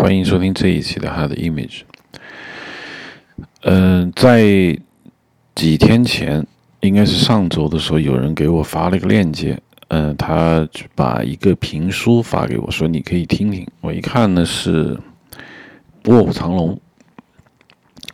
[0.00, 1.80] 欢迎收听这一期的《Hard Image》。
[3.60, 4.42] 嗯，在
[5.54, 6.46] 几天前，
[6.80, 9.60] 应该是上周的时候，有人给我发了一个链接。
[9.88, 13.68] 嗯，他把一个评书发给我，说你可以听听。
[13.82, 14.94] 我一看呢，是
[16.06, 16.74] 《卧虎藏龙》。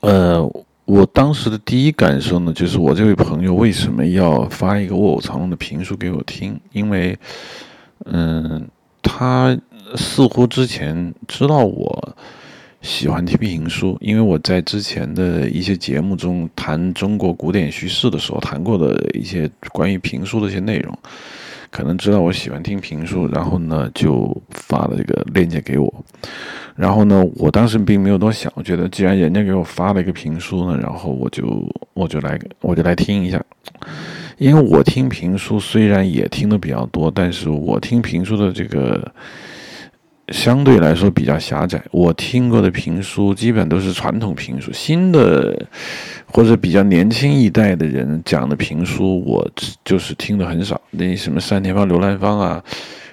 [0.00, 0.44] 呃，
[0.86, 6.60] 我当时的第一感受呢，就是我这位朋友为什么要发一个《卧虎藏龙》的评书给我听？
[6.72, 7.16] 因为，
[8.06, 8.68] 嗯，
[9.00, 9.56] 他。
[9.96, 12.16] 似乎之前知道我
[12.82, 20.96] 喜欢听评书，因为我在之前的一些节目中谈中国古典叙事的时候谈过的一些关于评书的一些内容，
[21.70, 26.04] 可能知道我喜欢听评书，然后呢就发了这个链接给我。
[26.76, 31.44] 然后呢，我当时并没有多想，我觉得既然人家给我发了一个评书呢，然后我就
[31.94, 33.42] 我就来我就来听一下。
[34.36, 39.10] 因为我听评书虽然也听的比较多，但是我听评书的这个。
[40.32, 45.56] 相对来说比较狭窄，我听过的评书基本都是传统评书，新的
[46.26, 49.48] 或者比较年轻一代的人讲的评书，我
[49.84, 50.80] 就是听的很少。
[50.90, 52.62] 那什么单田芳、刘兰芳啊、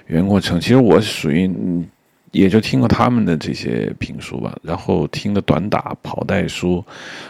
[0.08, 1.48] 袁国成，其实我属于
[2.32, 6.84] 也就听过他们的这些评书吧，然后听的短打、跑带书、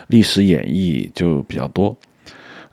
[0.06, 1.94] 历史演绎就比较多。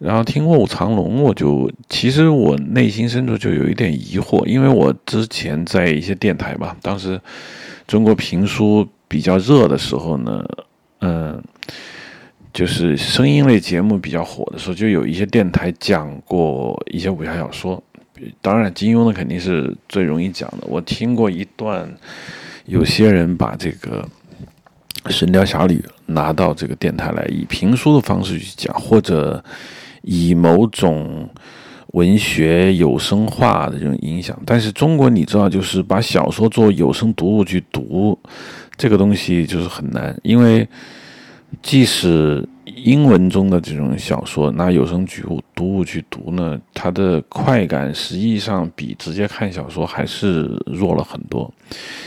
[0.04, 7.22] 然后听《卧虎藏龙》，我就其实我内心深处就有一点疑惑，因为我之前在一些电台吧，当时
[7.86, 10.44] 中国评书比较热的时候呢，
[11.02, 11.40] 嗯，
[12.52, 17.84] 就是声音类节目比较火的时候，就有一些电台讲过一些武侠小说，
[18.42, 20.66] 当然金庸的肯定是最容易讲的。
[20.68, 21.88] 我听过一段，
[22.66, 24.04] 有些人把这个
[25.12, 25.76] 《神雕侠侣》
[26.08, 29.44] 拿到这个电台来，以评书的方式去讲，或者。
[30.02, 31.30] 以某种
[31.94, 38.18] 文学有声化的这种影响，但是中国你知道，就是把小说做有声读物去读，
[38.78, 40.68] 这个东西就是很难，因为
[41.62, 51.54] 即使英文中的这种小说拿有声读物读物去读呢，它的快感实际上比直接看小说还是弱了很多，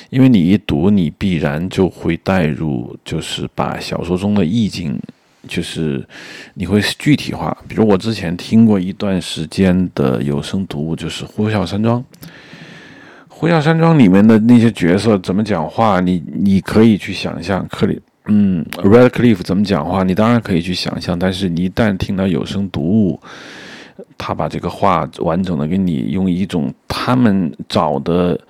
[0.08, 4.98] 因为你一读，你必然就会带入，就是把小说中的意境。
[5.46, 6.06] 就是
[6.54, 12.00] 你会具体化，比如我之前听过一段时间的有声读物，就是《呼啸山庄》。
[13.28, 17.66] 《呼啸山庄》里面的那些角色怎么讲话，你你可以去想象。
[17.70, 21.18] 克里，嗯，Red Cliff 怎么讲话，你当然可以去想象。
[21.18, 23.20] 但是你一旦听到有声读物，
[24.16, 28.40] 他把这个话完整的给你用一种他们找的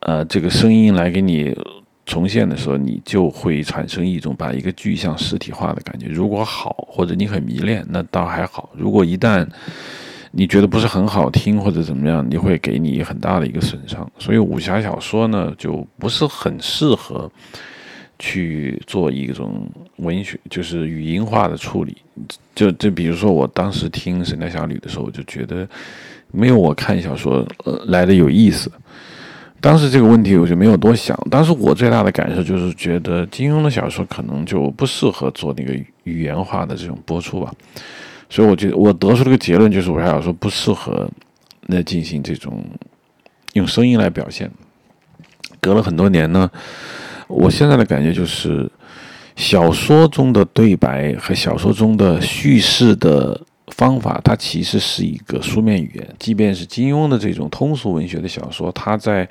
[0.00, 1.56] 呃这个声音来给你。
[2.08, 6.06] 重现的时候，你就会产生一种把一个具象实体化的感觉。
[6.06, 9.46] 如果好，或者你很迷恋，那倒还好；如果一旦
[10.30, 14.10] 你觉得不是很好听，或者怎么样，你会给你很大的一个损伤。
[14.18, 17.30] 所以武侠小说呢，就不是很适合
[18.18, 21.96] 去做一种文学，就是语音化的处理。
[22.54, 25.68] 就就比如说，我当时听《神雕侠侣》的时候，我就觉得
[26.32, 27.46] 没有我看小说
[27.86, 28.72] 来的有意思。
[29.60, 31.18] 当时这个问题我就没有多想。
[31.30, 35.74] 当时我最大的感受就是觉得金庸的小说可能就不适合做那个
[36.04, 37.52] 语言化的这种播出吧。
[38.30, 41.10] 所以我觉得我得出了个结论，就是武侠小说不适合
[41.66, 42.64] 那进行这种
[43.54, 44.50] 用声音来表现。
[45.60, 46.50] 隔了很多年呢，
[47.26, 48.70] 我现在的感觉就是
[49.34, 53.40] 小说中的对白和小说中的叙事的。
[53.78, 56.06] 方法，它其实是一个书面语言。
[56.18, 59.26] 即便是金庸的这种通俗文学的小说，他在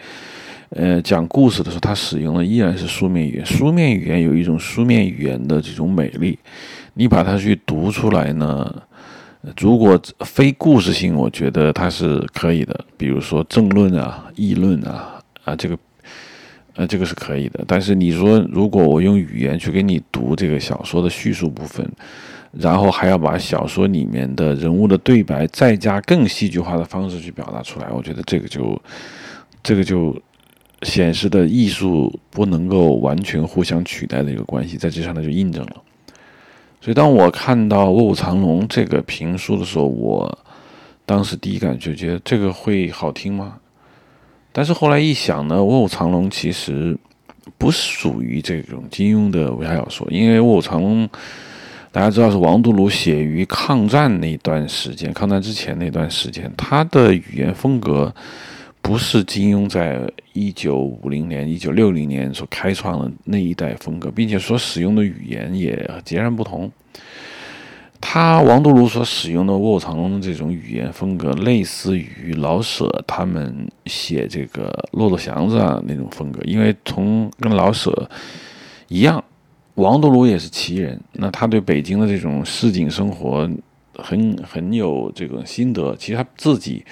[0.70, 3.46] 呃讲故事的时候，他使用的依然是书面语言。
[3.46, 6.40] 书面语言有一种书面语言的这种美丽，
[6.94, 8.74] 你把它去读出来呢，
[9.60, 12.86] 如果非故事性，我觉得它是可以的。
[12.96, 15.78] 比如说政论啊、议论啊啊，这个
[16.76, 17.66] 呃这个是可以的。
[17.68, 21.86] 但是你说，如果我用语言去给你读这个小说的叙述部分，
[22.52, 28.82] 然后还要把小说里面的人物的对白再加更戏剧化的方式去表达出来，我觉得这个就，
[29.62, 30.16] 这个就
[30.84, 35.76] 显示的艺术不能够完全互相取代的一个关系，在这上呢就印证了。
[36.82, 40.38] 所以当我看到《卧虎藏龙》这个评书的时候，我
[41.06, 43.58] 当时第一感觉觉得这个会好听吗？
[44.52, 46.98] 但是后来一想呢，《卧虎藏龙》其实
[47.58, 51.08] 不属于这种金庸的武侠小说，因为《卧虎藏龙》。
[51.92, 58.14] 大家知道是王度庐写于抗战那段时间，抗战之前那段时间，他的语言风格
[58.82, 60.02] 不是金庸在
[60.34, 66.72] 一九五零年、一九六零年所开创的那一代风格，并且所使用的语言也截然不同。
[68.00, 76.40] 他王度庐所使用的《卧虎藏龙》的这种语言风格，类似于老舍他们写这个《骆驼祥子》啊那种风格。
[76.44, 78.08] 因为从跟老舍
[78.88, 79.22] 一样，
[79.78, 83.48] 王度庐也是奇人，那他对北京的这种市井生活
[83.94, 85.96] 很很有这个心得。
[85.98, 86.84] 其实他自己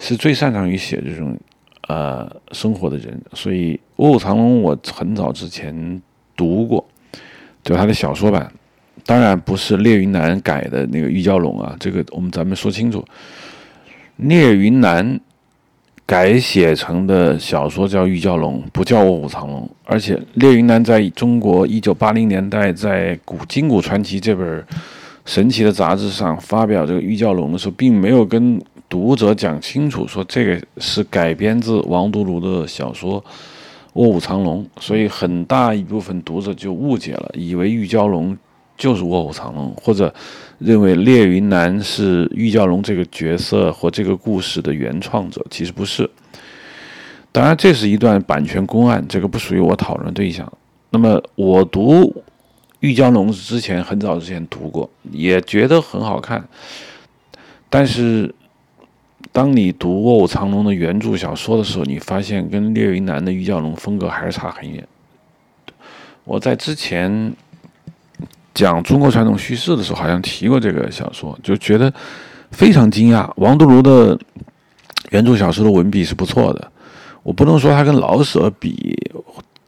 [0.00, 1.38] 是最擅长于写这种
[1.86, 6.02] 呃生活的人，所以《卧虎藏龙》我很早之前
[6.36, 6.84] 读过，
[7.62, 8.52] 就他的小说版。
[9.06, 13.04] 当然不是聂云南改的那个玉娇龙啊，这个我们咱们说清楚。
[14.16, 15.20] 聂云南
[16.08, 19.60] 改写成的小说叫《玉娇龙》，不叫《卧虎藏龙》。
[19.84, 24.64] 而且聂云南在中国一九八零年代在《古今古传奇》这本
[25.26, 28.58] 神奇的杂志上发表这个《玉娇龙》的时候，并没有跟
[28.88, 33.20] 读者讲清楚，说这个是改编自王都庐的小说
[33.92, 38.34] 《卧虎藏龙》，所以很大一部分读者就误解了，以为玉娇龙。
[38.78, 40.14] 就是《卧虎藏龙》，或者
[40.58, 46.08] 认为聂云南是玉娇龙这个角色或这个故事的原创者，其实不是。
[47.32, 50.50] 当然，这是一段版权公案，这个不属于我讨论对象。
[50.90, 52.22] 那么，我读
[52.80, 56.48] 玉娇龙之前，很早之前读过，也觉得很好看。
[57.68, 58.34] 但是，
[59.32, 64.86] 当你读《卧虎藏龙》的原著小说的时候，你发现跟聂云南的玉娇龙风格还是差很远。
[66.22, 67.34] 我在之前。
[68.58, 71.92] 讲中国传统叙事的时候，好像提过这个小说，就觉得
[72.50, 73.30] 非常惊讶。
[73.36, 74.18] 王度庐的
[75.10, 76.72] 原著小说的文笔是不错的，
[77.22, 78.98] 我不能说他跟老舍比，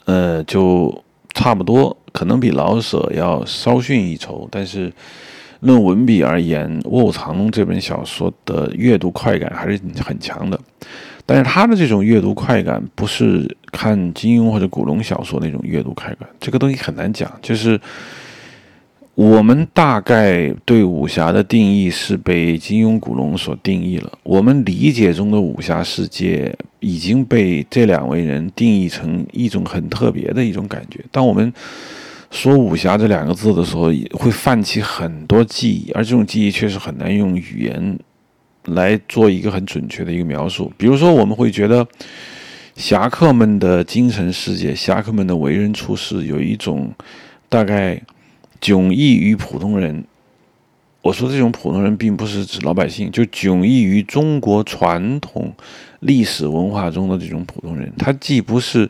[0.06, 0.92] 呃，就
[1.34, 4.48] 差不多，可能比老舍要稍逊一筹。
[4.50, 4.92] 但是
[5.60, 10.58] 论文笔而言，《卧虎藏龙》这本小说的阅读快感还是很强的。
[11.24, 17.80] 但是他的这种阅读快感，不是看金庸或者古龙小说那种阅读快感，这个东西很难讲，就是。
[19.16, 24.10] 我们大概对武侠的定义是被金庸、古龙所定义了。
[24.22, 31.04] 我们理解中的武侠世界已经被这两位人定义成一种很特别的一种感觉。
[31.10, 31.52] 当我们
[32.30, 37.98] 说武侠这两个字的时候，会泛起很多记忆，而这种记忆确实很难用语言
[38.66, 40.72] 来做一个很准确的一个描述。
[40.78, 41.86] 比如说，我们会觉得
[42.76, 46.90] 侠客们的精神世界、侠客们的为人处事有一种
[47.50, 48.00] 大概。
[48.60, 50.04] 迥异于普通人，
[51.00, 55.50] 我说这种普通人并不是指老百姓，就迥异于中国传统
[56.00, 57.90] 历史文化中的这种普通人。
[57.96, 58.88] 他既不是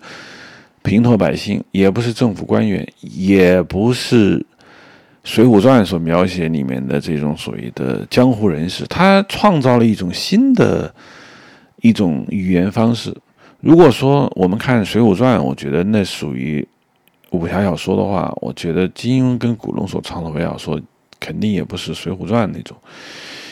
[0.83, 4.39] 平头百姓，也不是政府官员，也不是
[5.23, 8.85] 《水浒传》所描写里面的这种所谓的江湖人士。
[8.87, 10.93] 他创造了一种新的
[11.81, 13.17] 一种语言方式。
[13.61, 16.67] 如果说我们看《水浒传》，我觉得那属于。
[17.31, 20.81] 武侠小说的话，我觉得金庸跟古龙所创的武侠小说，
[21.21, 22.77] 肯定也不是《水浒传》那种，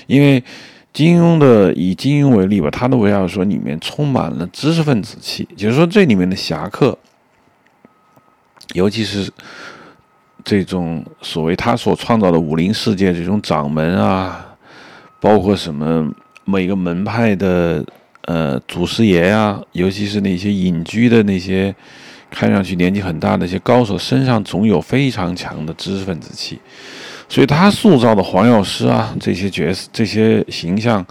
[0.09, 0.43] 因为
[0.93, 6.99] 金庸的以金庸为例吧，他的武侠小说里面充满了知识分子气，就是说这里面的侠客，
[8.75, 9.31] 尤其是
[10.43, 14.57] 这种所谓他所创造的武林世界这种掌门啊，
[15.21, 16.13] 包括什么
[16.45, 17.85] 每个门派的
[18.23, 21.73] 呃祖师爷呀，尤其是那些隐居的那些。
[22.31, 26.59] 看上去年纪很大的一些高手身上总有非常强的知识分子气，
[27.29, 31.05] 所以他塑造的黄药师啊这些角色、这些形象，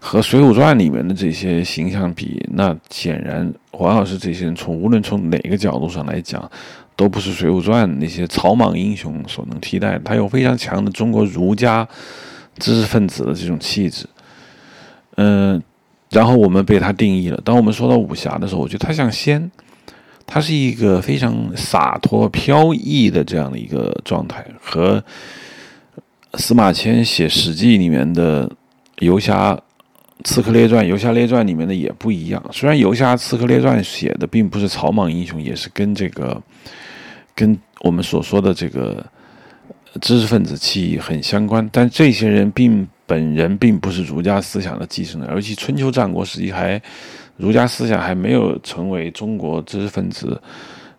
[0.00, 6.50] 和《水浒传》里面的这些形象比，那显然黄药师这些人从无论从哪个角度上来讲，
[6.96, 10.00] 都不是《水浒传》那些草莽英雄所能替代。
[10.02, 11.86] 他有非常强的中国儒家
[12.58, 14.06] 知识分子的这种气质，
[15.16, 15.62] 嗯，
[16.10, 17.38] 然后我们被他定义了。
[17.44, 19.50] 当我们说到武侠的时候，我觉得他像仙。
[20.26, 25.04] 他是一个非常洒脱飘逸的这样的一个状态，和
[26.34, 28.50] 司马迁写《史记》里面的
[29.00, 29.54] 游侠
[30.24, 32.42] 《刺客列传》《游侠列传》里面的也不一样。
[32.50, 36.42] 虽然《游侠刺客列传》写的并不是草莽英雄，也是跟这个
[37.34, 39.04] 跟我们所说的这个
[40.00, 46.80] 知识分子气很相关，但这些人并本人并不是儒家思想的继承人，而且春秋战国时期还。
[47.36, 50.40] 儒家思想还没有成为中国知识分子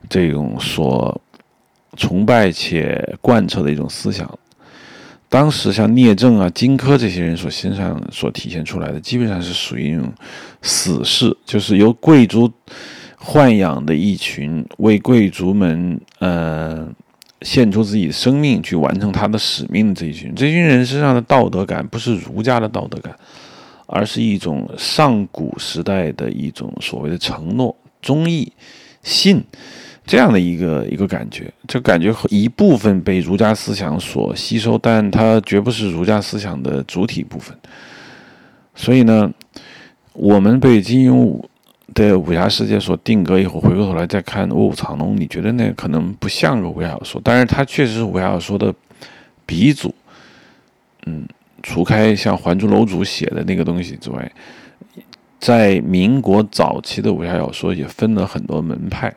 [0.10, 1.22] 这种所
[1.96, 4.30] 崇拜且贯彻的一种思想。
[5.28, 10.12] 当时像聂政啊、荆轲这些人所身上所体现出来的，基本上是属于一种
[10.62, 12.50] 死士，就是由贵族
[13.20, 16.88] 豢养的一群为贵族们呃
[17.42, 20.34] 献出自己的生命去完成他的使命的这一群。
[20.36, 23.14] 这群人身上的道德感不是儒家的道德感。
[23.86, 28.52] 而是一种上古时代的一种所谓的承诺、忠义、
[29.04, 29.44] 信
[30.06, 37.58] 这样的一个一个感觉，这感觉一部分被儒家思想所吸收，但它绝不是儒家思想的主体部分。
[38.76, 39.32] 所以呢，
[40.14, 41.42] 我们被金庸
[41.94, 48.74] 的武侠世界所定格以后，回过头来再看《卧虎藏龙》，你觉得那可能不像个武侠小说，但是它确实是武侠小说的
[49.46, 49.94] 鼻祖。
[51.08, 51.28] 嗯，
[51.66, 54.32] 除开像《还珠楼主》写的那个东西之外，
[55.40, 59.08] 在民国早期的武侠小说也分了很多门派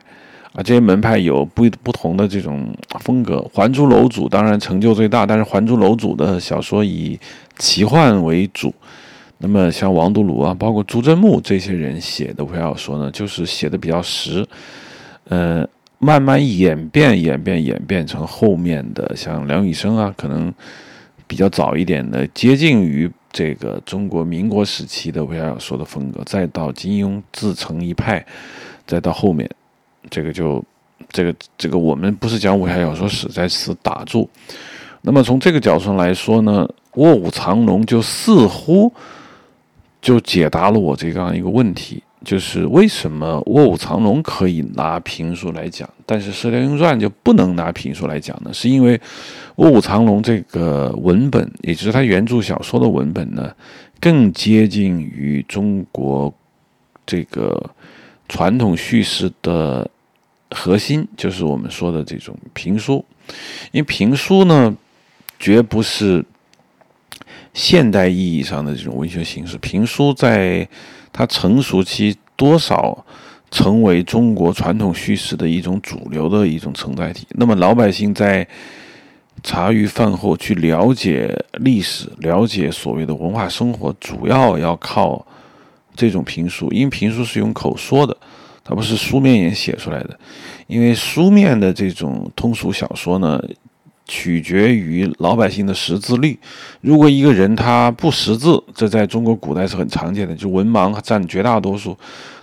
[0.53, 2.67] 啊，这些门派有不不同的这种
[3.01, 3.35] 风格。
[3.53, 7.19] 《还珠楼主》当然成就最大，但是《还珠楼主》的小说以
[7.59, 8.73] 奇幻为主。
[9.37, 14.45] 那么像王度庐啊，包括朱振木这些人写的武侠小说呢，就是写的比较实，
[15.29, 15.65] 呃，
[15.99, 20.51] 慢慢演变、演变、演变成后面的像梁羽生啊，可能
[21.29, 28.25] 比较早一点的，接近于这个中国民国时期的武侠小说的风格，再到金庸自成一派，
[28.85, 29.47] 再到后面，
[30.09, 30.61] 这个就
[31.09, 34.27] 这个这个我们不是讲武侠小说史，在此打住。
[35.03, 36.67] 那么从这个角度上来说呢，
[36.99, 38.91] 《卧虎藏龙》就似乎。
[40.01, 48.53] 就解答了我这样一个问题，就是为什么《卧虎藏龙》可以拿评书来讲，但是《射雕英雄传》就不能拿评书来讲呢？
[48.53, 48.97] 是因为
[49.55, 53.53] 《卧虎藏龙》这个文本，也就是它原著小说的文本呢，
[53.99, 56.33] 更接近于中国
[57.05, 57.69] 这个
[58.27, 59.89] 传统叙事的
[60.51, 63.03] 核心，就是我们说的这种评书。
[63.71, 64.75] 因为评书呢，
[65.39, 66.25] 绝不是。
[67.51, 70.65] 现代意义上的这种文学形式，评书在
[71.11, 73.05] 它成熟期多少
[73.51, 77.27] 成为中国传统叙事的一种主流的一种承载体。
[77.31, 78.47] 那么老百姓在
[79.43, 85.25] 茶余饭后去了解历史、了解所谓的文化生活，主要要靠
[85.95, 88.15] 这种评书，因为评书是用口说的，
[88.63, 90.19] 它不是书面也写出来的。
[90.67, 93.41] 因为书面的这种通俗小说呢。
[94.09, 96.35] 取决于老百姓的识字率。
[96.81, 101.95] 如果一个人他不识字，这在中国古代是很常见的，就文盲占绝大多数。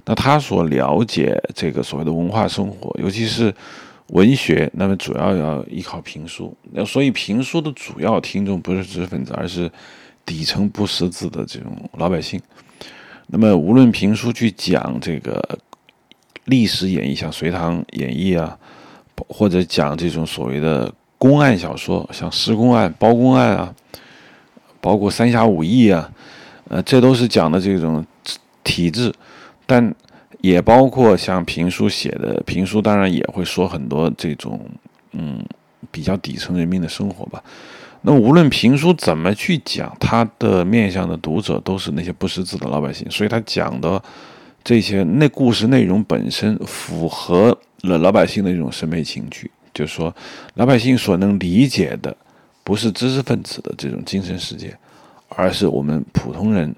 [0.05, 3.53] 那他所了解这个所谓的文化生活，尤其是
[4.11, 6.57] 文学，那么主要要依靠评书。
[6.71, 9.69] 那所以评书的主要听众不是知识分子，而是
[10.25, 12.41] 底层不识字的这种老百姓。
[13.27, 15.59] 那么无论评书去讲这个
[16.45, 18.57] 历史演绎，像《隋唐演义》啊，
[19.29, 20.95] 或者讲这种所谓的。
[21.29, 23.75] 公案小说，像施公案、包公案啊，
[24.81, 26.11] 包括三侠五义啊，
[26.69, 28.05] 呃，这都是讲的这种
[28.63, 29.13] 体制，
[29.67, 29.95] 但
[30.41, 34.61] 也包括像评书写的评书，当然也会说很多这种
[35.13, 35.45] 嗯
[35.91, 37.43] 比较底层人民的生活吧。
[38.03, 44.01] 那无论评书怎么去讲，它的面向的读者都是那些不识字的老百姓，所以他讲的
[44.63, 49.51] 这些那故事内容本身符合了老百姓的一种审美情趣。
[49.77, 50.15] 就是说，
[50.55, 52.17] 老百姓所能理解的，
[52.65, 54.75] 不是知识分子的这种精神世界，
[55.29, 56.75] 而是我们普通人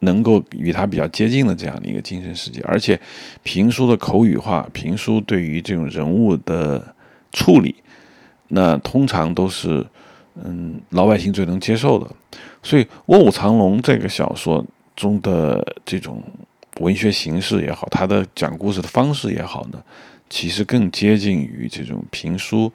[0.00, 2.60] 能够与他比较接近的这样的一个精神世界。
[2.62, 3.00] 而且，
[3.44, 6.92] 评书的口语化，评书对于这种人物的
[7.30, 7.76] 处理，
[8.48, 9.86] 那通常都是
[10.42, 12.10] 嗯老百姓最能接受的。
[12.60, 14.66] 所以，《卧虎藏龙》这个小说
[14.96, 16.20] 中的这种
[16.80, 19.80] 文学形式也好，他的讲故事的方式也好呢。
[20.30, 22.70] 其实更接近于这种评书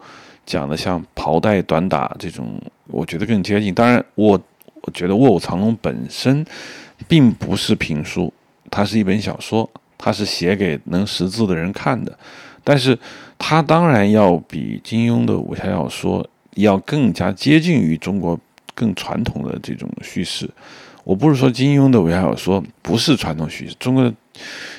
[0.45, 3.73] 讲的，像袍带短打这种，我觉得更接近。
[3.73, 4.39] 当然，我
[4.81, 6.45] 我觉得《卧虎藏龙》本身
[7.07, 8.33] 并不是评书，
[8.69, 12.17] 它是一本小说，它是写给能识字的人看的。
[12.63, 12.97] 但是，
[13.37, 18.39] 它当然要比金庸的武侠小说要更加接近于中国
[18.73, 20.49] 更传统的这种叙事。
[21.03, 24.13] 我不是说金庸的武侠小说不是传统叙事，中国的。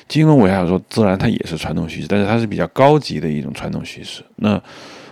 [0.07, 4.21] 金庸武侠小说自然它也是传统叙事，但是它是比较高级的一种传统叙事。
[4.35, 4.57] 那《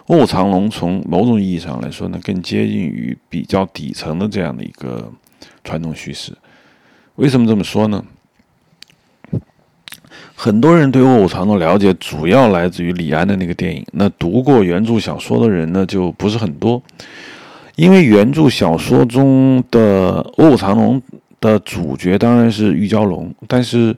[0.08, 5.12] 卧虎藏龙》从某种意义上来说呢，更接近于比较底层的这样的一个
[5.64, 6.38] 传统叙事。
[7.16, 8.04] 为什么这么说呢？
[10.36, 16.84] 很多人对《卧虎藏龙》了解主要来自于李安的那个电影，那读过原著小说的人呢就不是很多，
[17.76, 21.02] 因为原著小说中的《卧虎藏龙》
[21.40, 23.96] 的主角当然是玉娇龙，但是。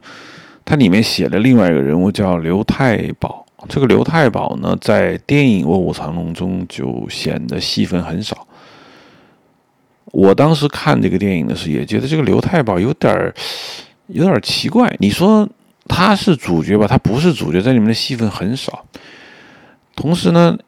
[0.66, 8.48] 它里面写了另外一个人物叫刘太保，这个刘太保呢，在电影《卧虎藏龙》中就显得戏份很少。
[10.06, 13.34] 我当时看这个电影的时候，也觉得这个刘太保有点儿
[14.08, 14.92] 有点奇怪。
[15.00, 15.48] 你说
[15.88, 18.86] 他是主角吧，他不是主角，在里面的戏份很少。
[19.96, 20.58] 同时呢，《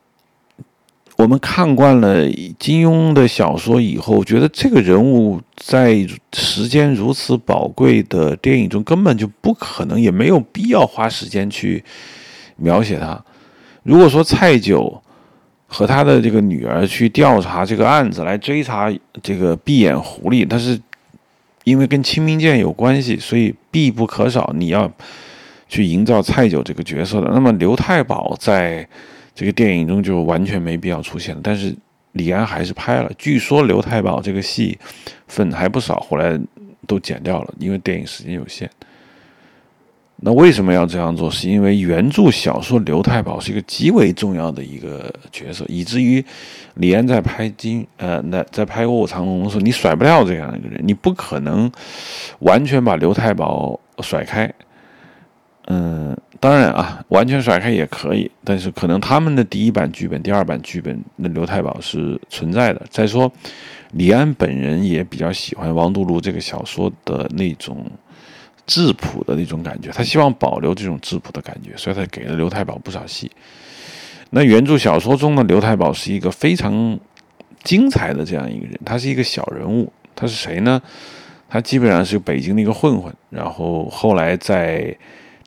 [1.18, 11.84] 我们看惯了金庸的小说以后，觉得这个人物在时间如此宝贵的电影中，根本就不可能，也没有必要花时间去
[12.58, 13.20] 描写他。
[13.82, 15.02] 如果说蔡九
[15.66, 18.94] 和他的这个女儿去调查这个案子，来追查
[19.24, 20.80] 这个闭眼狐狸，他是
[21.64, 24.54] 因为跟清明剑有关系，所以必不可少。
[24.56, 24.92] 你要
[25.68, 28.88] 去营造蔡九这个角色的，那么刘太保在。
[29.38, 31.72] 这个电影中就完全没必要出现了，但是
[32.14, 33.12] 李安还是拍了。
[33.20, 34.76] 据说刘太保这个戏
[35.28, 36.40] 份还不少，后来
[36.88, 38.68] 都剪掉了，因为电影时间有限。
[40.16, 41.30] 那为什么要这样做？
[41.30, 46.26] 是因为原著小说刘太保是一个极为重要的一个角色，以至于
[46.74, 51.72] 李安在拍金呃那在拍《卧虎藏龙》的时候，你甩不掉这样一个人，你不可能
[52.40, 54.52] 完全把刘太保甩开。
[55.68, 56.18] 嗯。
[56.40, 62.86] 当然啊，完全甩开也可以，但是可能他们的第一版剧本、第二版剧本，那刘太保是存在的。
[62.92, 63.32] 再说，
[63.94, 67.84] 李安本人也比较喜欢王度庐这个小说的那种
[68.68, 73.32] 质朴的那种感觉，他希望保留这种质朴的感觉，所以他给了刘太保不少戏。
[74.30, 77.00] 那原著小说中的刘太保是一个非常
[77.64, 80.80] 精彩的这样一个人，他是一个小人物，他是谁呢？
[81.50, 84.96] 他基本上是北京的一个混混，然后后来在。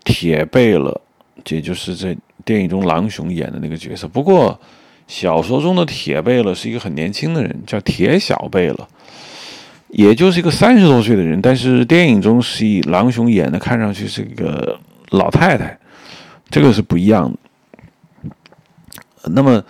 [0.04, 1.00] 铁贝勒，
[1.49, 4.09] 也就是在电影中狼雄演的那个角色。
[4.09, 4.59] 不过，
[5.07, 8.88] 小说中的铁贝勒是一个很年轻的人，叫铁小贝勒，
[9.88, 11.40] 也就是一个三十多岁的人。
[11.42, 14.78] 但是电影中是以狼雄演的，看上去是一个
[15.11, 15.78] 老太太，
[16.49, 17.38] 这个是不一样的。
[19.30, 19.62] 那么，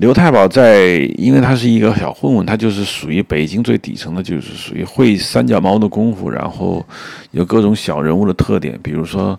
[0.00, 6.84] 刘太保在，因为他是一个小混混，他就是属于北京最底层的，就是属于会三脚猫的功夫，然后
[7.32, 9.38] 有各种小人物的特点，比如说。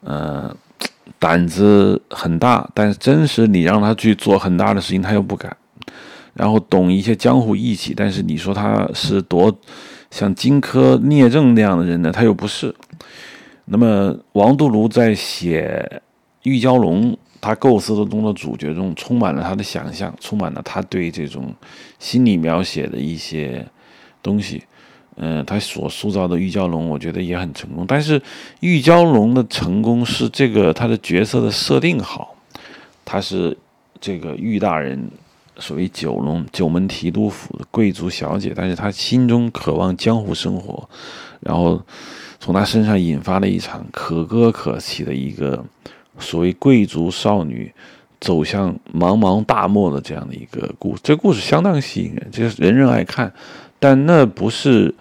[0.00, 0.56] 呃，
[1.18, 5.54] 胆子很大，但是真实你让他去做很大的事情，他又不敢。
[6.32, 9.52] 然后懂一些江湖义气，但是你说他是多
[10.12, 12.72] 像荆轲、聂政那样的人呢，他又不是。
[13.64, 16.00] 那么王度庐在写
[16.44, 21.54] 玉娇龙，他构思的中的主角中，充满了他的想象，充满了他对这种
[21.98, 23.66] 心理描写的一些
[24.22, 24.62] 东西。
[25.20, 27.84] 嗯，他所塑造的玉娇龙，我觉得也很成功。
[27.88, 28.22] 但是，
[28.60, 32.36] 玉娇龙的成功是这个他的角色的设定好，
[33.04, 33.58] 他是
[34.00, 35.10] 这个玉大人，
[35.56, 40.88] 所谓九龙九门提督府的贵族小姐，但是他心中渴望江湖生活，
[41.40, 41.82] 然后
[42.38, 45.64] 从他身上引发了一场可歌可泣的一个
[46.18, 47.72] 所谓贵族少女
[48.20, 51.00] 走向茫茫大漠的这样的一个故事。
[51.04, 53.32] 这故事相当吸引人，就是人人爱看。
[53.78, 54.92] 但那不是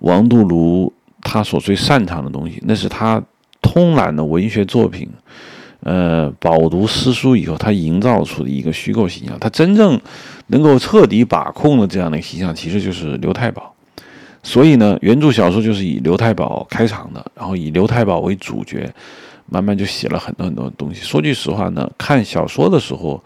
[0.00, 3.22] 王度庐他所最擅长的东西，那是他
[3.62, 5.08] 通览的文学作品，
[5.80, 9.38] 呃，饱读诗书以后，他营造出的一个虚构形象。
[9.38, 10.00] 他真正
[10.48, 13.72] 能够彻底把控的这样的一个形象，其实就是刘太保。
[14.42, 18.92] 所以呢，原著小说就是以刘太保开场的，然后以刘太保为主角，
[19.46, 21.02] 慢慢就写了很多很多东西。
[21.02, 23.22] 说句实话呢，看小说的时候，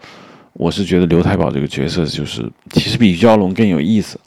[0.53, 4.19] 我是觉得刘太保这个角色就是其实比于蛟龙更有意思。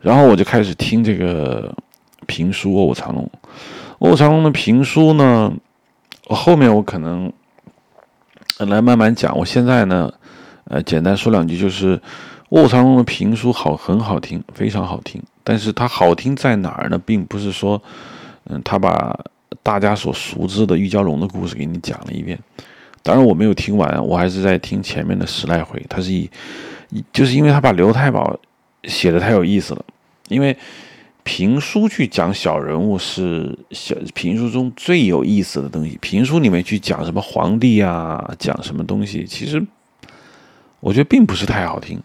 [0.00, 1.72] 然后我就开始听这个
[2.26, 3.24] 评书《卧虎藏龙》。
[4.00, 5.52] 《卧虎藏龙》的评书呢，
[6.24, 7.32] 后面我可能
[8.58, 9.36] 来慢慢讲。
[9.38, 10.12] 我现在呢，
[10.64, 11.96] 呃，简单说两句，就是
[12.48, 15.22] 《卧虎藏龙》的评书好，很好听，非常好听。
[15.44, 16.98] 但是它好听在哪儿呢？
[16.98, 17.80] 并不是说，
[18.44, 19.16] 嗯，他把
[19.62, 22.38] 大家所熟知的玉娇龙的故事给你讲了一遍。
[23.02, 25.84] 当然我没有听完，我还是在听前面的十来回。
[25.88, 26.30] 他是以，
[27.12, 28.38] 就是因为他把刘太保
[28.84, 29.84] 写的太有意思了。
[30.28, 30.56] 因为
[31.24, 35.98] 评书去讲小人物是小评书中最有意思的东西。
[36.00, 39.64] 评书里面去讲什么皇帝啊，讲什么东西，其实
[40.80, 42.00] 我觉得并不是太好听。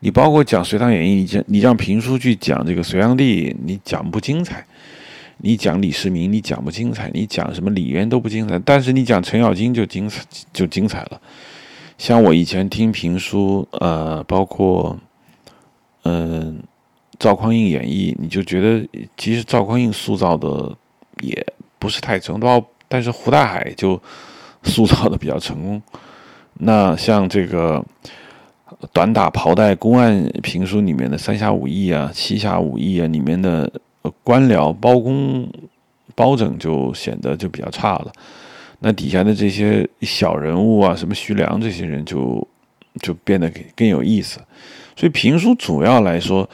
[0.00, 4.64] 你包括讲《隋唐演义》，你讲你让评书去讲这个隋炀帝，你讲不精彩；
[5.38, 8.58] 你讲李世民，你讲不精彩；你讲什么李渊都不精彩。
[8.60, 10.22] 但是你讲程咬金就精彩，
[10.52, 11.20] 就精彩了。
[11.96, 14.98] 像我以前听评书，呃，包括
[16.04, 16.62] 嗯。
[17.20, 20.72] 赵匡胤演绎，你就觉得其实赵匡胤塑造的
[21.20, 21.44] 也
[21.76, 24.00] 不是太成功，但是胡大海就
[24.62, 25.82] 塑造的比较成功。
[26.54, 27.84] 那像这个
[28.92, 33.68] 短打袍带公案评书里面的三侠五义啊、七侠五义啊，里面的
[34.22, 35.50] 官僚包公、
[36.14, 38.12] 包拯就显得就比较差了。
[38.80, 42.46] 那底下的这些小人物啊，什么徐良这些人就
[43.00, 44.40] 就变得更有意思。
[44.96, 46.48] 所以评书主要来说。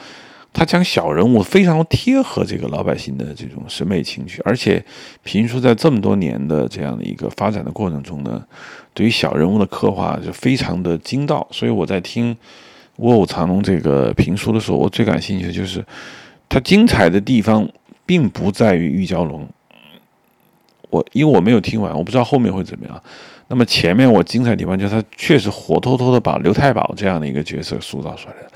[0.57, 4.81] 他讲小人物非常贴合这个老百姓的这种审美情趣，而且
[5.21, 8.41] 评书在这么多年的这样的一个发展的过程中呢，
[8.93, 11.45] 对于小人物的刻画就非常的精到。
[11.51, 12.33] 所以我在听
[12.99, 15.83] 《卧虎藏龙》这个评书的时候，我最感兴趣的就是
[16.49, 17.67] 它精彩的地方，
[18.05, 19.47] 并不在于玉娇龙。
[20.89, 23.03] 我因为我没有听完，我不知道后面会怎么样。
[23.47, 28.51] 那么前面我精彩的地方就是他确实活脱脱的把刘太保这样的一个角色塑造出来了。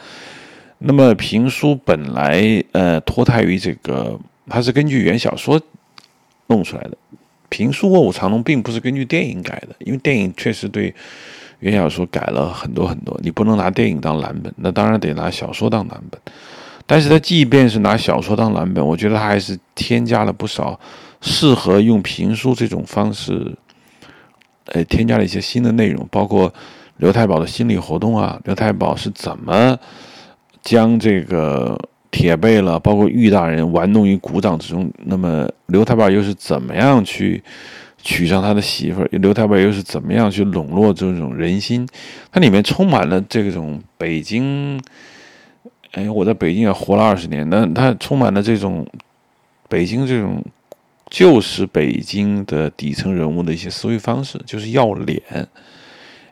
[0.78, 5.62] 那么评书本来呃脱胎于这个，它是根据原小说
[6.48, 6.98] 弄出来的。
[7.50, 10.94] 评书《卧虎藏龙》并不是根据电影改的，因为电影确实对
[11.60, 16.22] 原小说改了很多很多，你不能拿电影当蓝本，那当然得拿小说当蓝本。
[16.90, 20.80] 但是它即便是拿小说当蓝本，我觉得它还是添加了不少
[21.22, 23.56] 适合用评书这种方式，
[24.66, 26.52] 呃，添加了一些新的内容，包括
[26.98, 29.78] 刘太保的心理活动啊，刘太保是怎么。
[30.64, 34.92] 将这个铁背了，包括玉大人玩弄于股掌之中。
[35.06, 37.42] 那么刘太保又是怎么样去
[38.02, 39.10] 娶上他的媳妇儿？
[39.12, 41.88] 刘太保又是怎么样去笼络这种人心？
[42.32, 44.82] 它里面充满了这种北京。
[45.92, 48.86] 哎，我在北京也活了二十年，那它充满了这种
[49.68, 50.44] 北京这种
[51.10, 55.22] 旧时北京的底层人物的一些思维方式，就是要脸。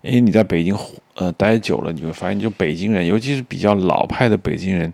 [0.03, 0.77] 因为你在北京
[1.15, 4.93] 呃待久了，你会发现，就北京人，尤其是比较老派的北京人，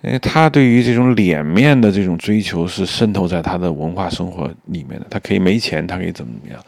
[0.00, 5.06] 因为他对于这种脸面的这种追求是渗透在他的文化生活里面的。
[5.10, 6.64] 他可以没钱，他可以怎么怎么样，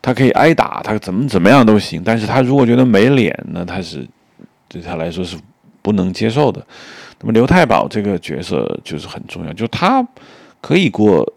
[0.00, 2.02] 他可以挨打，他怎么怎么样都行。
[2.02, 4.08] 但是他如果觉得没脸，呢他是
[4.66, 5.36] 对他来说是
[5.82, 6.64] 不能接受的。
[7.20, 10.02] 那么刘太保这个角色就是很重要，就他
[10.60, 11.30] 可以过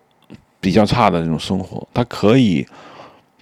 [0.62, 2.66] 比较差的那种生活，他可以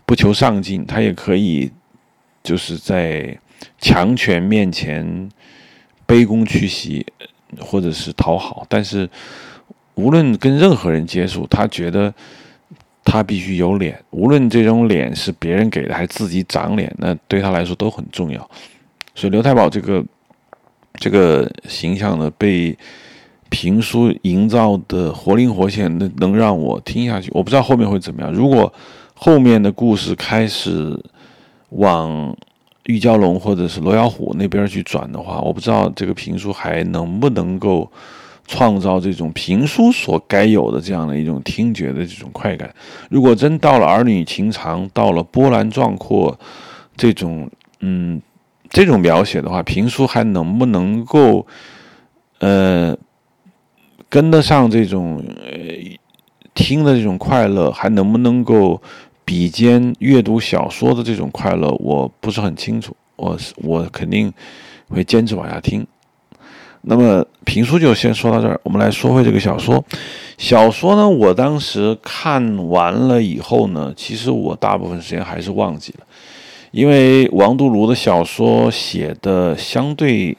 [0.06, 1.72] 不求上进，他也可以。
[2.44, 3.40] 就是在
[3.80, 5.32] 强权面前
[6.06, 7.06] 卑躬屈膝，
[7.58, 9.10] 或者是讨好，但是
[9.96, 12.14] 无论跟任何人接触，他觉得
[13.06, 18.52] 他必须有脸，无论这种脸是别人给的还是自己长脸，那对他来说都很重要。
[19.16, 20.04] 所以刘太保这个
[21.00, 22.78] 这个形象呢，被
[23.50, 27.30] 评书营造的活灵活现，能能让我听下去。
[27.34, 28.32] 我不知道后面会怎么样。
[28.32, 28.74] 如果
[29.14, 31.00] 后面的故事开始。
[31.76, 32.38] 往
[32.86, 37.92] 玉娇龙或者是罗小虎那边去转的话，我不知道这个评书还能不能够
[38.46, 42.72] 创造这种评书所该有的这样的一种听觉的这种快感。
[43.10, 46.40] 如果真到了儿女情长，到了波澜壮阔
[46.96, 48.22] 这种嗯
[48.74, 51.48] 这种描写的话，评书还能不能够
[52.40, 52.94] 呃
[54.10, 55.98] 跟得上这种呃
[56.54, 58.82] 听的这种快乐，还能不能够？
[59.26, 62.94] 比肩阅读小说的这种快乐，我不是很清楚。
[63.16, 64.30] 我我肯定
[64.90, 65.88] 会坚持往下听。
[66.82, 69.82] 那么评书就先说到这儿，我们来说回这个小说。
[70.38, 76.06] 小说呢，我当时看完了以后呢，其实我大部分时间还是忘记了，
[76.74, 80.36] 因为王度庐的小说写的相对。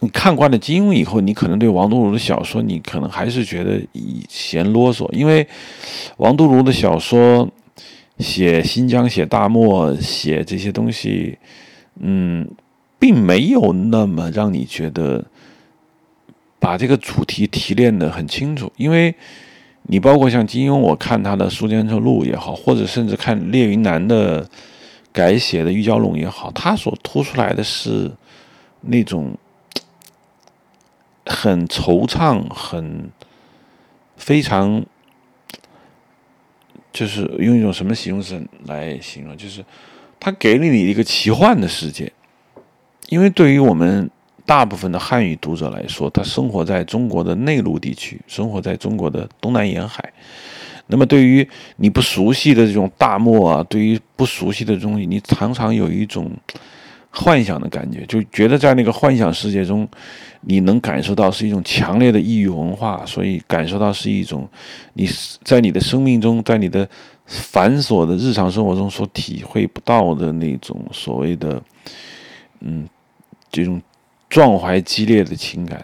[0.00, 3.80] 你看惯了金庸以后，你可能对王度庐的小说，你可能还是觉得
[4.28, 5.48] 嫌啰嗦，因为
[6.18, 7.48] 王度庐的小说
[8.18, 11.38] 写新疆、写大漠、写这些东西，
[11.98, 12.46] 嗯，
[12.98, 15.24] 并没有那么让你觉得
[16.58, 18.70] 把这个主题提炼的很清楚。
[18.76, 19.14] 因为
[19.84, 24.46] 你包括像金庸，我看他的《书剑恩仇录》也好，或者甚至看列云南的
[25.16, 28.12] 改写的《玉娇龙》也好，他所突出来的是
[28.82, 29.34] 那种。
[31.28, 33.10] 很惆怅，很
[34.16, 34.86] 非常，
[36.92, 39.36] 就是用一种什么形容词来形容？
[39.36, 39.64] 就是
[40.20, 42.12] 他给了你一个奇幻的世界，
[43.08, 44.08] 因为对于我们
[44.44, 50.12] 大部分的汉语读者来说，他生活在中国的内陆地区，生活在中国的东南沿海。
[50.86, 56.30] 那么，对于你不熟悉的这种大漠啊，对于不熟悉的东西，你常常有一种。
[57.18, 59.88] 幻想的感觉，就觉得在那个幻想世界中，
[60.42, 64.46] 你能感受到是一种强烈的异域文化，所以感受到是一种
[64.92, 65.08] 你
[65.42, 66.86] 在你的生命中，在你的
[67.24, 71.62] 繁琐的日常生活中所体会不到的那种所谓的，
[72.60, 72.86] 嗯，
[73.50, 73.80] 这种
[74.28, 75.82] 壮怀激烈的情感，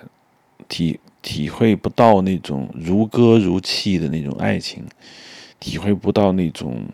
[0.68, 4.84] 体体会不到那种如歌如泣的那种爱情，
[5.58, 6.84] 体会不到那种。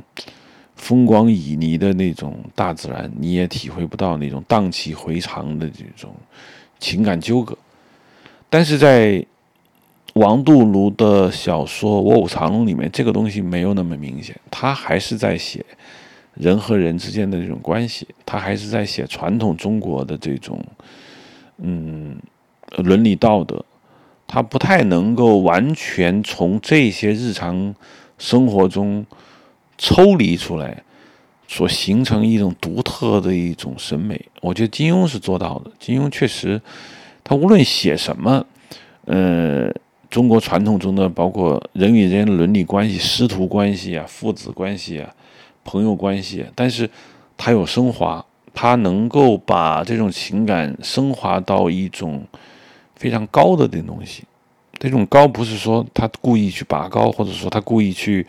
[0.77, 6.14] 风光旖旎的那种大自然，你也体会不到那种荡气回肠的这种
[6.79, 7.59] 情感纠葛。
[8.49, 9.27] 但是在
[10.14, 15.67] 王度庐的小说《卧虎藏龙》里面，这个东西没有那么明显，他还是在写
[16.35, 20.64] 人和人之间的这种关系，他还是在写传统中国的这种，
[21.57, 22.17] 嗯，
[22.77, 23.64] 伦理道德，
[24.29, 27.75] 他不太能够完全从这些日常
[28.19, 29.05] 生活中
[29.77, 30.85] 抽离出来，
[31.49, 34.27] 所形成一种独特的一种审美。
[34.43, 35.71] 我觉得金庸是做到的。
[35.81, 36.61] 金庸确实，
[37.25, 38.45] 他无论写什么，
[39.07, 39.73] 呃，
[40.11, 45.11] 中国传统中的包括人与人伦理关系、师徒关系啊、父子关系啊、
[45.64, 46.88] 朋友关系，但是
[47.37, 48.25] 他有升华。
[48.55, 52.27] 他能够把这种情感升华到一种
[52.99, 54.25] 非常高的这东西，
[54.79, 58.27] 这种高不是说他故意去拔高，或者说他故意去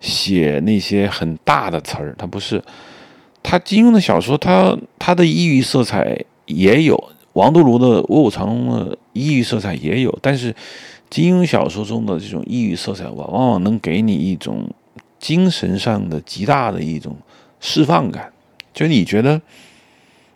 [0.00, 2.62] 写那些很大的词儿，他不是。
[3.42, 10.52] 他金庸的小说，他他的抑郁色彩也有，王度庐的《卧虎藏龙》的抑郁色彩也有，但是
[11.08, 14.68] 金庸小说中的这种抑郁色彩，往往往能给你一种
[15.20, 17.16] 精神上的极大的一种
[17.60, 18.32] 释放感。
[18.74, 19.40] 就你觉得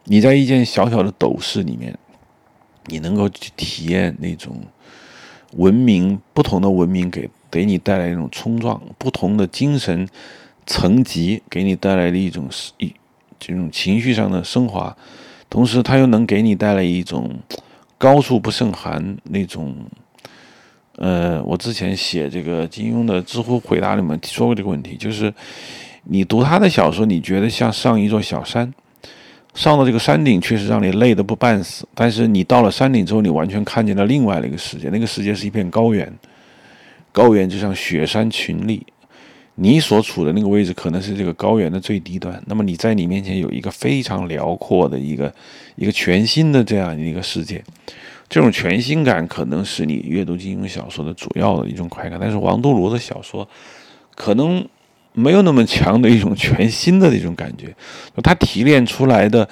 [0.04, 1.98] 你在一件小小的斗室里面，
[2.90, 4.60] 你能够去体验那种
[5.52, 10.08] 文明不同的文明给给你带来一种冲撞，不同的精神
[10.66, 12.48] 层级给你带来的一种
[12.78, 12.92] 一
[13.38, 14.96] 这种情绪上的升华，
[15.48, 17.38] 同时它又能给你带来一种
[17.96, 19.74] 高处不胜寒那种。
[20.96, 25.32] 呃，我之前写这个金庸的知乎回答里面说过这个问题，就是。
[26.04, 28.72] 你读他的小说，你觉得像上一座小山，
[29.54, 31.86] 上到这个山顶确实让你累得不半死。
[31.94, 36.12] 但是你到了山顶之后，你完全看见了另外的一个世界，那个世界是一片高原，
[37.12, 38.86] 高原就像雪山群立，
[39.56, 42.42] 你所处的那个位置可能是这个高原的最低端。
[42.46, 45.32] 那么你在你面前有一个非常辽阔的一个
[45.76, 47.62] 一个全新的这样一个世界，
[48.28, 52.18] 这种全新感可能是你阅读金庸小说的主要的一种快感。
[52.20, 53.48] 但是王度庐的小说，
[54.14, 54.64] 可能。
[55.12, 57.74] 没有那么强的一种全新的那种感觉，
[58.22, 59.48] 他提炼出来的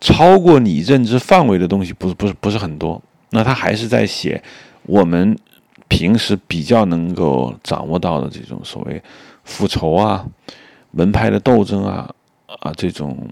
[0.00, 3.00] 超过你认知范围的东西，不是不是不是很多。
[3.30, 4.42] 那他还是在写
[4.84, 5.36] 我们
[5.88, 9.02] 平时比较能够掌握到的这种所谓
[9.44, 10.26] 复仇啊、
[10.90, 12.10] 门派的斗争啊
[12.60, 13.28] 啊这种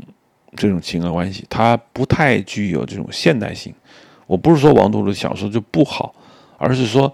[0.56, 3.74] 这种情感关系，它不太具有这种现代性。
[4.26, 6.14] 我不是说王度庐的小说就不好，
[6.58, 7.12] 而是说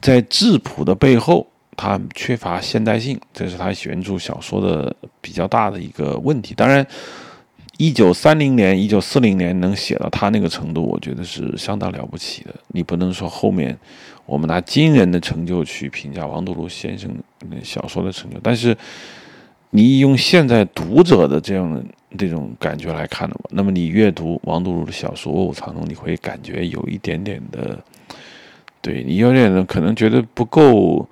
[0.00, 1.46] 在质朴的背后。
[1.76, 6.54] 他缺乏现代性，这是他原著小说的比较大的一个问题。
[6.54, 6.86] 当然，
[7.76, 12.54] 一九三零年、一九四零年能写到他那个程度，我觉得是相当了不起的。
[12.68, 13.76] 你不能说后面
[14.26, 17.10] 我们拿惊人的成就去评价王杜庐先生
[17.62, 18.76] 小说的成就，但是
[19.70, 21.84] 你用现在读者的这样的
[22.16, 27.76] 这种感觉来看的话，那么你阅读王杜庐的小说《卧虎藏龙》，你会感觉有一点点的，
[28.80, 31.08] 对你有点可能觉得不够。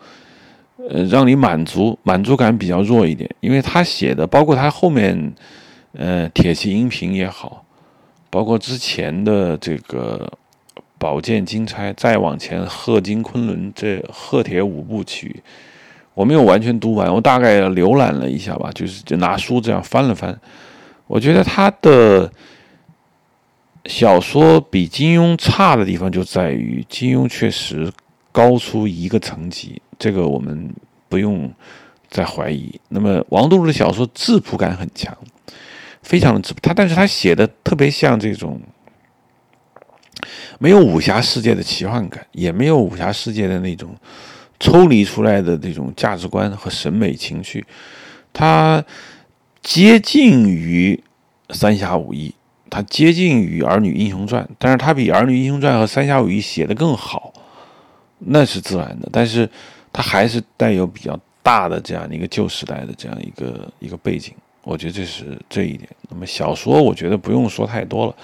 [0.91, 5.33] 呃，让你满足，满足感比较弱一点，因为他写的，包括他后面，
[5.93, 7.65] 呃，铁骑银瓶也好，
[8.31, 10.31] 包括之前的这个
[10.99, 15.43] 宝剑金钗，再往前鹤金昆仑这鹤铁五部曲，
[16.15, 20.37] 我没有完全读完，我大概浏览了一下吧，就是就拿书这样翻了翻，
[21.07, 22.33] 我觉得他的
[23.87, 27.93] 小说比金庸差的地方就在于，金庸确实
[28.33, 29.81] 高出一个层级。
[30.03, 30.75] 这个我们
[31.09, 31.49] 不用
[32.11, 32.81] 再怀疑。
[32.89, 35.17] 那么王度庐的小说质朴感很强，
[36.03, 36.59] 非常的质朴。
[36.61, 38.61] 他但是他写的特别像这种，
[40.59, 43.95] 没有武侠世界的奇幻感，也没有武侠世界的那种
[44.59, 47.65] 抽离出来的这种价值观和审美情绪。
[48.33, 48.85] 他
[49.63, 51.01] 接近于
[51.55, 52.31] 《三侠五义》，
[52.69, 57.33] 他接近于《儿女英雄传》，但是他比《儿女英雄传》和《三侠五义》写的更好，
[58.19, 59.09] 那是自然的。
[59.13, 59.49] 但是。
[59.93, 65.87] 它还是带有比较大的这样一个旧时代的这样一个一个背景，我觉得这是这一点。
[66.09, 68.15] 那么小说，我觉得不用说太多了，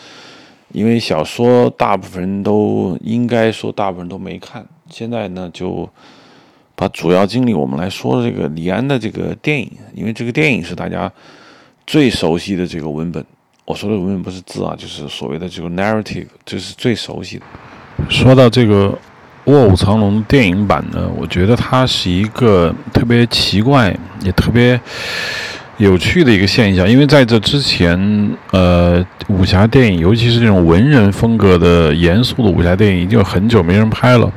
[0.73, 4.65] 因为小说大部分人都应该说大部分人都没看。
[4.89, 5.87] 现在呢，就
[6.75, 11.13] 把主要精力我们来说这个李安的这个电影，因为这个电影是大家
[11.87, 13.23] 最熟悉的这个文本。
[13.67, 17.45] 我说的文本不是字啊，就是所谓的这个 narrative，这是最熟悉的。
[18.09, 18.89] 说到这个。
[19.49, 24.79] 《卧虎藏龙》电影版呢，我觉得它是一个特别奇怪也特别
[25.79, 34.31] 有趣的一个现象，因为在这之前，呃，武侠电影，尤其是这种文人风格的严肃的武侠电影，已经很久没人拍了。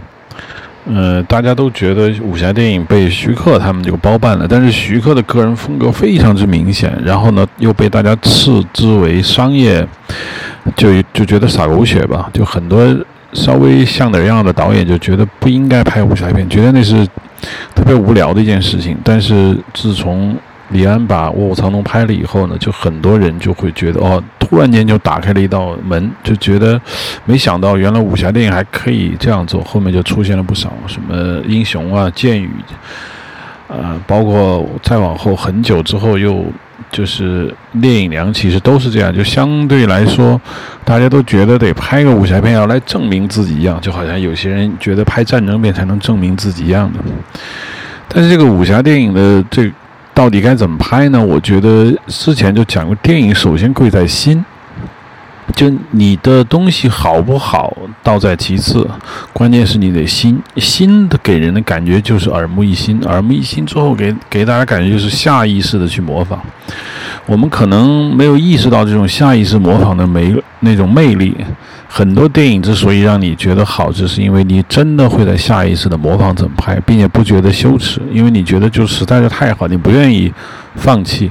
[0.85, 9.85] 呃，大家都觉得武侠电影被徐克他们就包办了，但是徐克的个人风格非常之明显，然后呢，又被大家斥之为商业，
[10.77, 12.81] 就就觉得洒狗血吧，就很多。
[13.33, 17.07] 稍微像点样的导演就觉得不应该拍武侠片，觉得那是
[17.73, 18.97] 特别无聊的一件事情。
[19.03, 20.35] 但是自从
[20.69, 26.79] 李安把《卧虎藏龙》拍了以后呢，就很多人就会觉得哦，突然间就打开了一道门，就觉得
[27.25, 29.61] 没想到原来武侠电影还可以这样做。
[29.63, 32.49] 后面就出现了不少什么英雄啊、剑雨，
[33.67, 36.45] 呃，包括再往后很久之后又
[36.89, 39.13] 就是烈影娘，其实都是这样。
[39.13, 40.39] 就相对来说，
[40.85, 46.99] 大家都觉得得拍个武侠片要来证明自己一样，就好像有些人觉得拍战争片才能证明自己一样的。
[48.07, 49.71] 但是这个武侠电影的这。
[50.13, 51.25] 到底该怎么拍呢？
[51.25, 54.43] 我觉得之前就讲过，电影首先贵在心，
[55.55, 58.87] 就你的东西好不好，倒在其次，
[59.33, 66.39] 关键是你的心，心的给人的感觉就是耳目一新，耳目一新之后给给大家感觉就是下意识的去模仿。
[67.25, 71.35] 我们可能没有意识到这种下意识模仿的美那种魅力。
[71.87, 80.33] 很多电影之所以让你觉得好，就是因为你真的会在下意识的模仿怎么拍，并且不觉得羞耻，因为你觉得就实在是太好，你不愿意
[80.75, 81.29] 放弃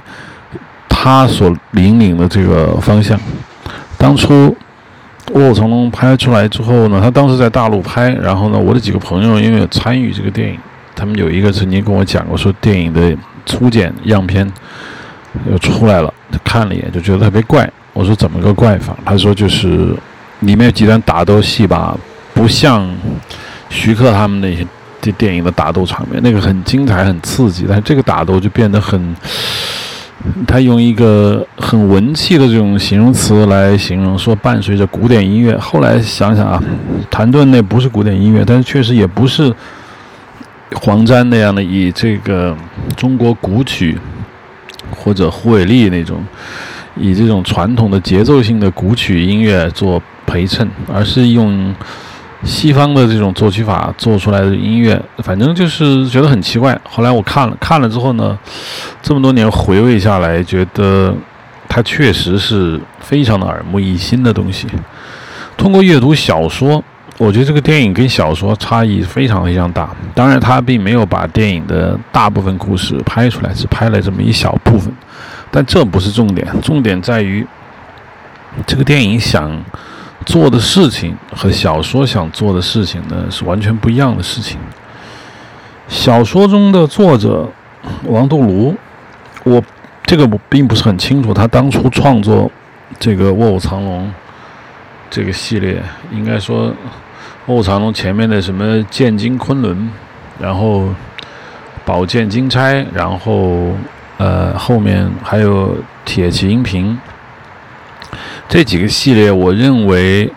[0.87, 3.19] 他所引领的这个方向。
[4.01, 4.33] 当初
[5.35, 10.59] 《卧虎藏龙》拍出来之后呢，他当时在大陆拍，然后呢，我的几个朋友因为有参与这个电影，
[10.97, 14.51] 他们有一个曾经跟我讲过，说电影的初剪样片
[15.53, 17.71] 又出来了，看了一眼就觉得特别怪。
[17.93, 18.97] 我说怎么个怪法？
[19.05, 19.95] 他说就是。
[20.41, 21.95] 里面有几段打斗戏吧，
[22.33, 22.91] 不像
[23.69, 24.67] 徐克他们那些
[24.99, 29.15] 这电影的打斗场面，那个很精彩、很刺激，但这个打斗就变得很，
[30.47, 35.57] 他用一个很文气的这种形容词来形容，说伴随着古典音乐。
[35.59, 36.63] 后来想想啊，
[37.11, 39.53] 谭盾那不是古典音乐，但是确实也不是
[40.75, 42.57] 黄沾那样的以这个
[42.97, 43.99] 中国古曲
[44.91, 46.25] 或者胡伟立那种
[46.97, 50.03] 以这种传统的节奏性的古曲音乐做。
[50.27, 51.75] 陪衬，而是用
[52.43, 56.79] 西方的这种作曲法做出来的音乐，反正就是觉得很奇怪。
[56.89, 58.39] 后来我看了看了之后呢，
[59.03, 61.15] 这么多年回味下来，觉得
[61.69, 64.67] 它确实是非常的耳目一新的东西。
[65.59, 66.83] 通过阅读小说，
[67.19, 69.91] 我觉得这个电影跟小说差异非常非常大。
[70.15, 74.91] 当然，它并没有把电影的大部分故事拍出来，只拍了这么一小部分。
[75.51, 77.47] 但这不是重点，重点在于
[78.67, 79.63] 这个电影想。
[80.27, 84.59] 做的事情和小说想做的事情呢是完全不一样的事情。
[85.89, 87.49] 小说中的作者
[88.05, 88.75] 王度庐，
[89.45, 89.63] 我
[90.05, 92.51] 这个我并不是很清楚，他当初创作
[92.99, 94.07] 这个《卧虎藏龙》
[95.11, 96.69] 这个系列，应该说
[97.47, 99.77] 《卧虎藏龙》前面的什么《剑金昆仑》，
[100.39, 100.83] 然后
[101.85, 103.75] 《宝剑金钗》，然后
[104.19, 106.93] 呃后面还有《铁骑银屏》。
[108.49, 110.31] 这几个系列，我认为，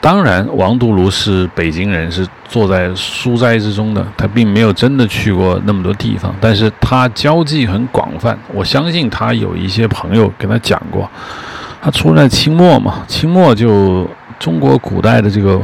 [0.00, 8.38] 当然，王度庐是北京人，是坐在书斋之中的，他并没有真的去过那么多地方，但是他交际很广泛。
[8.52, 11.08] 我相信他有一些朋友跟他讲过，
[11.80, 15.60] 他出在清末嘛，清末就中国古代的这个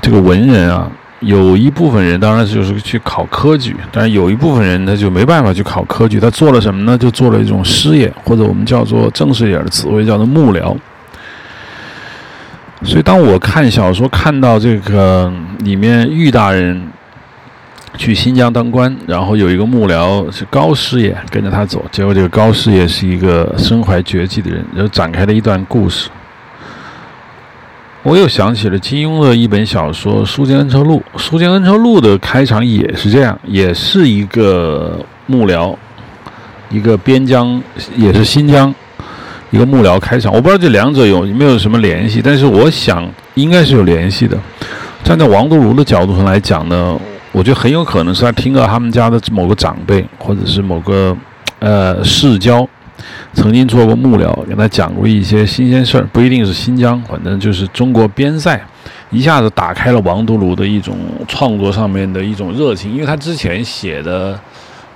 [0.00, 0.90] 这个文人啊。
[1.20, 6.96] 有一部分人当然就是去考科举，但是有一部分人他就没办法去考科举，他做了什么呢？
[6.98, 10.76] 就做了一种师爷，或者我们叫做正式一点的词汇叫做幕僚。
[12.82, 16.86] 所以当我看小说看到这个里面玉大人
[17.96, 26.10] 去新疆当官，然后有一个幕僚是高师爷跟着他走，结果这个高师爷是一个身怀绝技的人，然后展开了一段故事。
[28.06, 35.74] 我又想起了金庸的一本小说《书剑恩仇录》，《书剑恩仇录》的开场也是这样，也是一个幕僚，
[36.70, 37.60] 一个边疆，
[37.96, 38.72] 也是新疆
[39.50, 40.32] 一个幕僚开场。
[40.32, 44.38] 我不知道这两者有没有什么联系，但是我想应该是有联系的。
[45.02, 46.96] 站在王度庐的角度上来讲呢，
[47.32, 51.16] 我觉得很有可能是他听到他们家的某个长辈，或者是某个
[51.58, 52.64] 呃世交。
[53.34, 58.60] 曾经做过幕僚，给他讲过一些新鲜事儿，不一定是新疆，反正就是中国边塞，
[59.10, 60.96] 一下子打开了王都庐的一种
[61.28, 64.34] 创作上面的一种热情，因为他之前写的《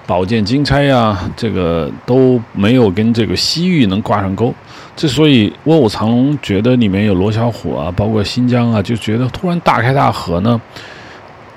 [0.07, 4.55] 宝剑金钗》呀，这个都没有跟这个西域能挂上钩，
[4.97, 10.61] 之所以《卧虎藏龙》觉得里面有罗小虎啊，包括新疆啊，就觉得突然大开大合呢。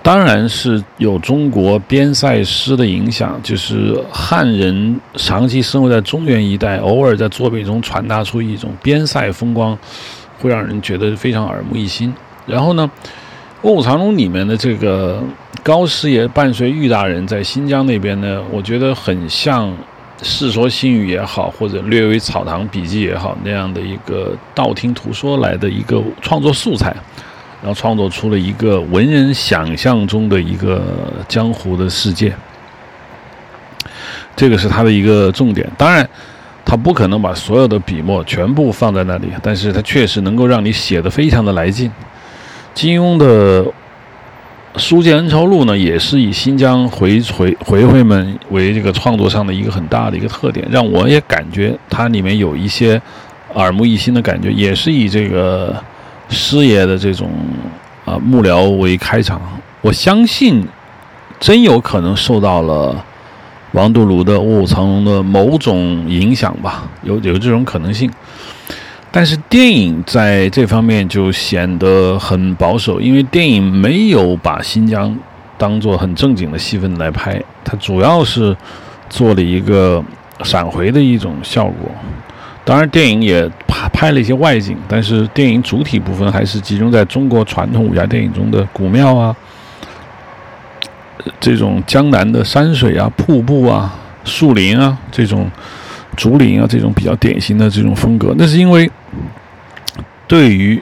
[0.03, 9.79] 当然是有中国边塞诗的影响，就是汉人长期生活在中原一带，偶尔在作品中传达出一种边塞风光，
[10.41, 12.13] 会让人觉得非常耳目一新。
[12.45, 12.91] 然后呢，
[13.61, 15.23] 《卧虎藏龙》里面的这个
[15.63, 19.69] 高师爷伴随玉大人在新疆那边呢，我觉得很像
[20.21, 26.93] 《世说新语》也好，或者略微《草堂笔记》也好那样的一个道听途说来的一个创作素材。
[27.63, 30.83] 然后创作出了一个文人想象中的一个
[31.29, 32.33] 江湖的世界，
[34.35, 35.65] 这个是他的一个重点。
[35.77, 36.05] 当然，
[36.65, 41.89] 他不可能把所有的笔墨全部放在那里，但是他确实能够让你写得非常的来劲。
[42.73, 43.63] 金庸的
[44.75, 53.01] 《书剑恩仇录》呢，也是以新疆回回回回们为这个创作上的一个很大的一个特点，让我也感觉它里面有一些
[53.53, 55.81] 耳目一新的感觉，也是以这个
[56.33, 57.29] 师爷的这种
[58.03, 59.39] 啊幕僚为开场。
[59.79, 60.67] 我相信，
[61.39, 63.05] 真有可能受到了。
[63.73, 68.07] 王度庐的《卧虎藏龙》的某种影响吧，有有这种可能性。
[69.09, 75.17] 但是电影在这方面就显得很保守，因为电影没有把新疆
[75.57, 78.55] 当做很正经的戏份来拍，它主要是
[79.09, 80.03] 做了一个
[80.43, 81.89] 闪回的一种效果。
[82.65, 89.35] 当然，电影也拍拍了一些外景，但是电影主体部分还是集中在中国传统武侠电影中的古庙啊。
[91.39, 93.93] 这种江南的山水啊、瀑布啊、
[94.25, 95.49] 树林啊，这种
[96.17, 98.89] 竹林啊，这种比较典型的这种风格，那是因为
[100.27, 100.81] 对于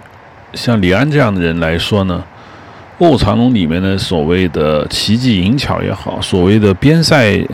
[0.53, 2.23] 像李安这样的人来说呢，
[3.03, 7.45] 《卧虎藏龙》里面的所谓的奇技淫巧也好，所谓的边塞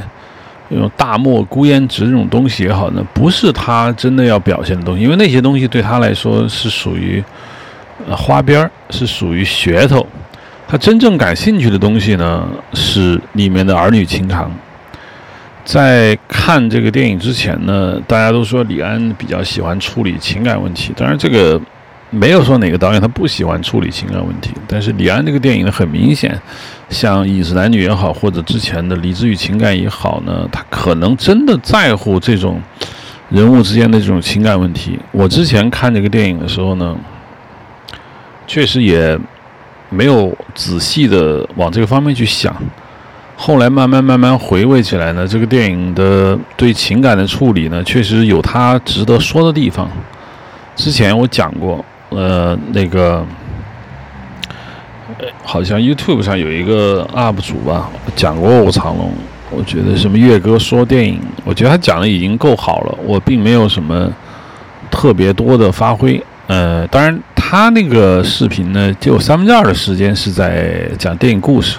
[0.70, 7.24] 那种大漠孤烟直这种东西也好呢，不是他真的要表现的东西，因为那些东西对他来说是属于
[8.08, 10.06] 呃花边儿，是属于噱头。
[10.68, 14.52] 他真正感兴趣的东西呢，是里面的儿女情长。
[15.64, 20.94] 在看这个电影之前呢，大家都说李安比较喜欢处理情感问题。
[20.96, 21.60] 当然，这个
[22.10, 24.52] 没有说哪个导演他不喜欢处理情感问题。
[24.68, 26.40] 但是李安这个电影呢，很明显，
[26.90, 32.62] 像《饮食男女》也好，或者之前的《理智与情感》也好呢，他可能真的在乎这种
[33.30, 35.00] 人物之间的这种情感问题。
[35.12, 36.96] 我之前看这个电影的时候呢，
[38.46, 39.20] 确实也。
[39.90, 42.54] 没有仔细的往这个方面去想，
[43.38, 49.90] 后来慢慢慢慢回味起来呢，这个电影的对情感的处理呢，确实有它值得说的地方。
[50.76, 53.26] 之前我讲过，呃，那个
[55.44, 59.08] 好像 YouTube 上有一个 UP 主吧，讲过《卧虎藏龙》，
[59.50, 64.12] 我觉得什么岳哥说电影，我觉得他讲的已经够好了，我并没有什么
[64.90, 66.22] 特别多的发挥。
[66.48, 71.78] 呃，当然，他那个视频呢，就三分之二的时间是在讲电影故事。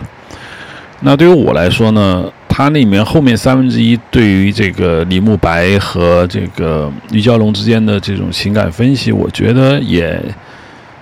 [1.01, 2.24] 那对于我来说呢，
[2.59, 10.20] 他那里面后面三分之一对于这个李慕白和这个于蛟龙之间的这种情感分析，我觉得也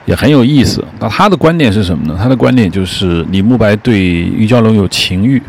[0.05, 0.85] 也很有意思。
[1.01, 2.15] 那他的观点是什么呢？
[2.23, 5.43] 他的观点就是李慕白对于蛟龙有情欲。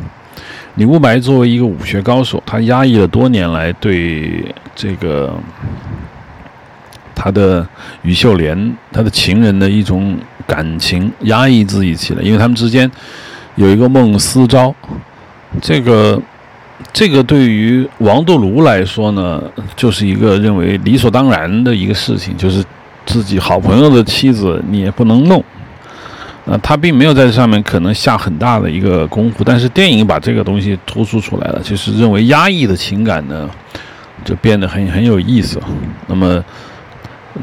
[0.76, 5.38] 李慕白作为一个武学高手，他压抑了多年来对这个。
[7.14, 7.68] 他的
[8.04, 12.90] 于秀莲，他的情人的一种感情压抑自己起来，因为他们之间
[13.56, 14.74] 有一个孟思昭，
[15.62, 16.22] 这个
[16.94, 19.42] 这个对于王度庐来说呢，
[19.76, 22.64] 就是一个认为理所当然的一个事情，就是
[23.06, 25.44] 自己好朋友的妻子你也不能弄，
[26.46, 33.50] 呃，他并没有在这上面可能下很大的一个功夫，但是电影把这个东西突出出来了，就是认为压抑的情感呢，
[34.24, 35.62] 就变得很很有意思，
[36.08, 36.44] 那么。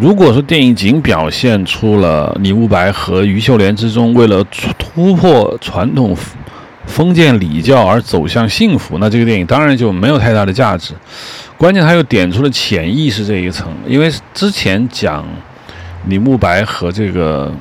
[0.00, 4.42] 如果说电影仅表现出了李慕白和于秀莲之中为了
[4.76, 6.16] 突破传统
[6.86, 10.94] 封建礼教而走向幸福，那这个电影当然就没有太大的价值。
[11.56, 15.24] 关键他又点出了潜意识这一层，因为之前讲
[16.06, 17.52] 李慕白和这个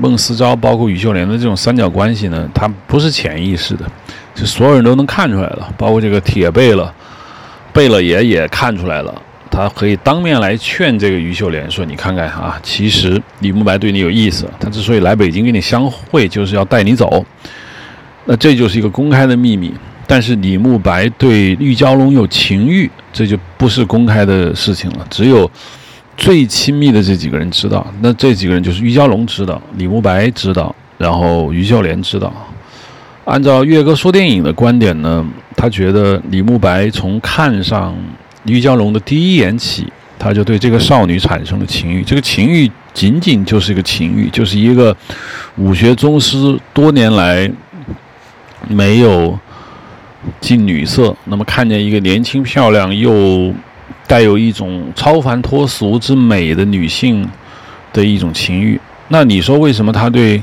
[0.00, 3.84] 孟思昭，包括于秀莲的这种三角关系呢，它不是潜意识的，
[4.34, 6.92] 是所有人都能看出来的，包括这个铁贝勒
[7.72, 9.14] 贝勒爷也看出来了。
[9.50, 17.22] 他可以当面来劝这个于秀莲说：“你看看啊，其实李慕白对你有意思，他之所以来北京跟你相会，就是要带你走。
[18.24, 19.72] 那这就是一个公开的秘密。
[20.06, 25.06] 但是李慕白对玉娇龙有情欲，这就不是公开的事情了。
[25.10, 25.50] 只有
[26.16, 27.86] 最亲密的这几个人知道。
[28.00, 32.32] 那这几个人就是玉娇龙知道，李慕白知道，然后于秀莲知道。
[33.24, 35.24] 按照岳哥说电影的观点呢，
[35.56, 37.94] 他觉得李慕白从看上。”
[38.44, 39.86] 玉娇龙的第一眼起，
[40.18, 42.02] 他就对这个少女产生了情欲。
[42.02, 44.96] 这个情欲仅仅就是一个情欲，就是一个
[45.58, 47.48] 武学宗师多年来
[48.68, 49.38] 没有
[50.40, 53.52] 近女色，那么看见一个年轻漂亮又
[54.06, 57.28] 带有一种超凡脱俗之美的女性
[57.92, 58.80] 的一种情欲。
[59.08, 60.42] 那你说为什么他对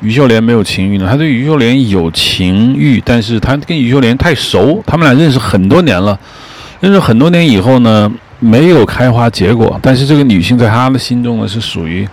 [0.00, 1.06] 于秀莲没有情欲呢？
[1.10, 6.18] 他对于秀莲有情欲，但是他跟于秀莲太熟，他们俩认识很多年了。
[6.80, 9.76] 认识很多年以后呢，没有开花结果。
[9.82, 12.08] 但是这个女性在他的心中呢，是属于，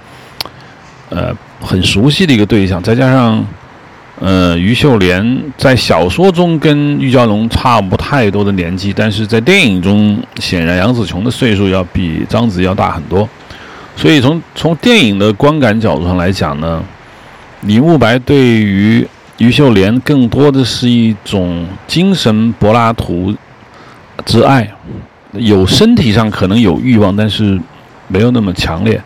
[1.09, 1.31] 呃，
[1.61, 2.81] 很熟悉的一个对象。
[2.81, 3.45] 再加上
[4.21, 13.27] 呃，于秀莲在小说中跟玉娇龙差不太多的年纪，但是在电影中，显然杨紫琼的岁数要比章子要大很多。
[13.97, 16.81] 所以从从电影的观感角度上来讲呢，
[17.63, 19.05] 李慕白对于
[19.37, 23.35] 于秀莲更多的是一种精神柏拉图
[24.25, 24.71] 之爱，
[25.33, 27.59] 有身体上可能有欲望，但是
[28.07, 29.01] 没有那么强烈。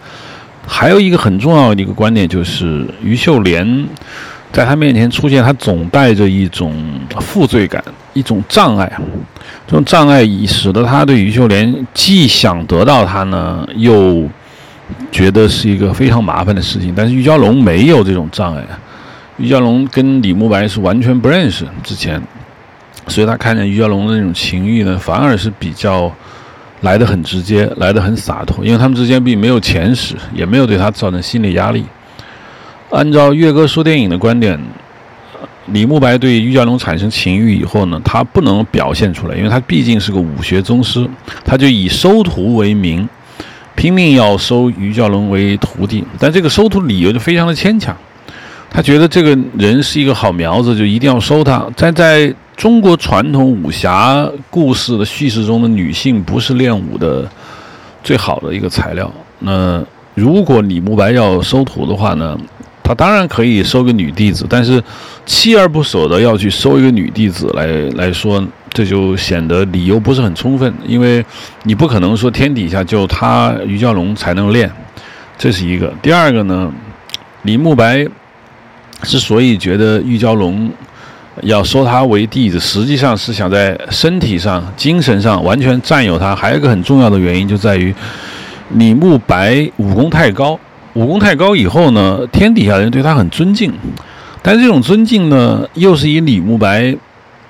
[0.68, 3.88] 还有一个很重要的一个观点就是于秀莲。
[4.52, 6.74] 在他面前出现，他总带着一种
[7.22, 7.84] 负罪感，
[8.14, 8.92] 一种障碍。
[9.68, 14.28] 这种障碍已使得他对于秀莲既想得到她呢，又
[15.12, 16.94] 觉得是一个非常麻烦的事情。
[16.96, 18.64] 但是玉娇龙没有这种障碍，
[19.38, 22.20] 玉娇龙跟李慕白是完全不认识之前，
[23.08, 26.12] 所以他看见玉娇龙的那种情欲呢，反而是比较
[26.82, 31.86] 来得很直接，来得很洒脱，因为他们之间并没有前史，也没有对他造成心理压力。
[32.92, 34.60] 按照岳哥说电影的观点，
[35.68, 41.08] 李慕白对于娇龙产生情欲以后呢，他不能表现出来，因为他毕竟是个武学宗师，
[41.46, 43.08] 他就以收徒为名，
[43.76, 46.04] 拼命要收于娇龙为徒弟。
[46.18, 47.96] 但这个收徒理由就非常的牵强，
[48.72, 51.68] 他觉得这个人是一个好苗子，就一定要收他。
[51.76, 57.30] 在在中国传统武侠故事的叙事中的女性不是练武的
[58.04, 59.14] 最好的一个材料。
[59.38, 59.82] 那
[60.16, 62.36] 如果李慕白要收徒的话呢？
[62.90, 64.84] 他当然可以收个女弟子，但是
[65.28, 70.74] 锲而不舍的要去收一个女弟子来来说，这就显得理由不是很充分。
[70.88, 71.24] 因为
[71.62, 74.68] 你不可能说天底下就他于娇龙才能练，
[75.38, 75.94] 这是一个。
[76.02, 76.74] 第二个呢，
[77.44, 78.04] 李慕白
[79.04, 80.72] 之所以觉得玉娇龙
[81.44, 86.36] 要收他为弟子，实际上是想在身体上、精神上完全占有他。
[86.36, 87.94] 还有一个很重要的原因就在于
[88.72, 90.60] 李慕白武功太高。
[90.94, 93.72] 武功太高以后呢，天底下人对他很尊敬，
[94.42, 96.96] 但这种尊敬呢，又是以李慕白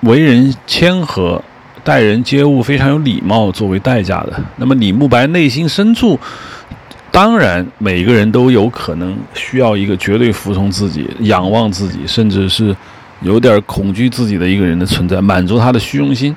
[0.01, 1.41] 为人谦和、
[1.83, 4.33] 待人接物非常有礼貌作为代价的。
[4.57, 6.19] 那么李慕白内心深处，
[7.11, 12.75] 当然每个人都有可能需要一个绝对服从自己、仰望自己，甚至是
[13.21, 16.35] 有点恐惧自己的一个人的存在，满足他的虚荣心。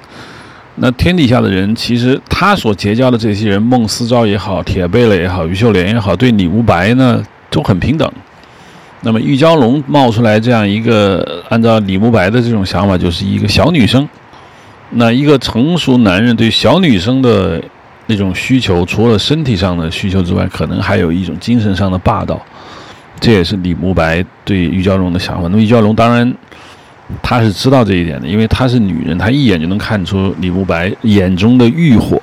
[0.77, 8.11] 那天底下的人，其实他所结交的这些人，孟思昭也好，铁贝勒也好，于秀莲也好，对李无白呢都很平等。
[9.03, 14.09] 那么玉娇龙冒出来这样一个，按照李慕白的这种想法，就是一个小女生。
[14.91, 17.63] 那一个成熟男人对小女生的
[18.07, 22.41] 那种需求，除了身体上的需求之外，可能还有一种精神上的霸道。
[23.21, 25.43] 这也是李慕白对玉娇龙的想法。
[25.49, 26.35] 那么玉娇龙当然。
[27.21, 32.21] 他是知道这一点的，因为她是女人，她一眼就能看出李慕白眼中的欲火。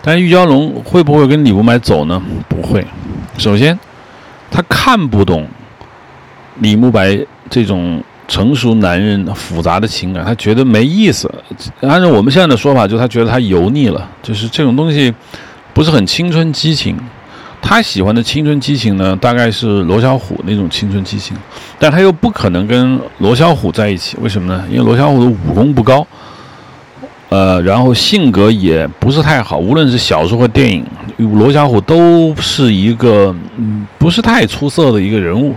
[0.00, 2.22] 但是玉娇龙会不会跟李慕白走呢？
[2.48, 2.84] 不会。
[3.36, 3.78] 首先，
[4.50, 5.46] 他看不懂
[6.60, 7.18] 李慕白
[7.50, 11.30] 这种成熟男人复杂的情感，他觉得没意思。
[11.82, 15.12] 按照我们现在的说法，就他觉得他油腻了，就是这种东西
[15.74, 16.96] 不是很青春激情。
[17.60, 21.36] 他喜欢的青春激情呢，大概是罗小虎那种青春激情，
[21.78, 24.64] 但他又不可能跟罗小虎在一起，为什么呢？
[24.70, 26.06] 因为罗小虎的武功不高，
[27.28, 30.82] 呃，然后性格也不是太好，无论是小说和电影，
[31.18, 35.54] 罗小虎都是一个嗯不是太出色的一个人物。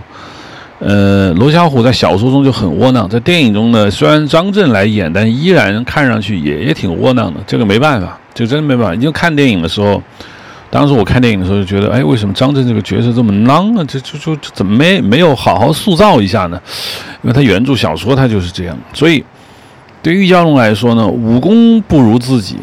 [0.80, 7.40] 呃，罗小虎在小说中就很窝囊，在电影中呢，虽然张震来演，但依然看上去也也挺窝囊的。
[7.46, 8.94] 这个没办法，就真没办法。
[8.94, 10.02] 你就看电影的时候。
[10.72, 13.84] 当时我看电影的时候就觉得，哎，为什么张震这个角色这么孬啊？
[13.86, 16.58] 这就就怎么没没有好好塑造一下呢？
[17.20, 18.74] 因为他原著小说他就是这样。
[18.94, 19.22] 所以，
[20.02, 22.56] 对于玉娇龙来说呢，武功不如自己，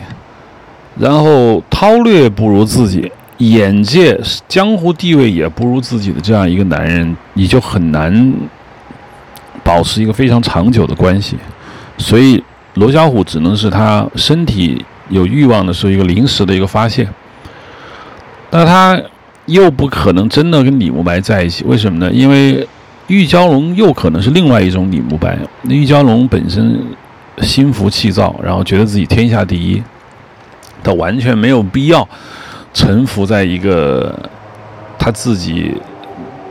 [0.98, 8.34] 然后韬略不如自己，眼界、江湖地位也不如自己的这样一个男人，你就很难
[9.64, 11.38] 保持一个非常长久的关系。
[12.00, 12.44] 所以，
[12.74, 17.08] 罗小虎只能是他身体有欲望的时候一个临时的一个发泄。
[18.52, 19.00] 那他
[19.46, 22.12] 又不可能真的跟李慕白在一起，为什么呢？
[22.12, 22.68] 因为
[23.08, 25.38] 玉娇龙又可能是另外一种李慕白。
[25.64, 26.80] 那玉娇龙本身
[27.42, 29.82] 心浮气躁，然后觉得自己天下第一，
[30.84, 32.08] 他完全没有必要
[32.74, 34.18] 臣服在一个
[34.98, 35.74] 他自己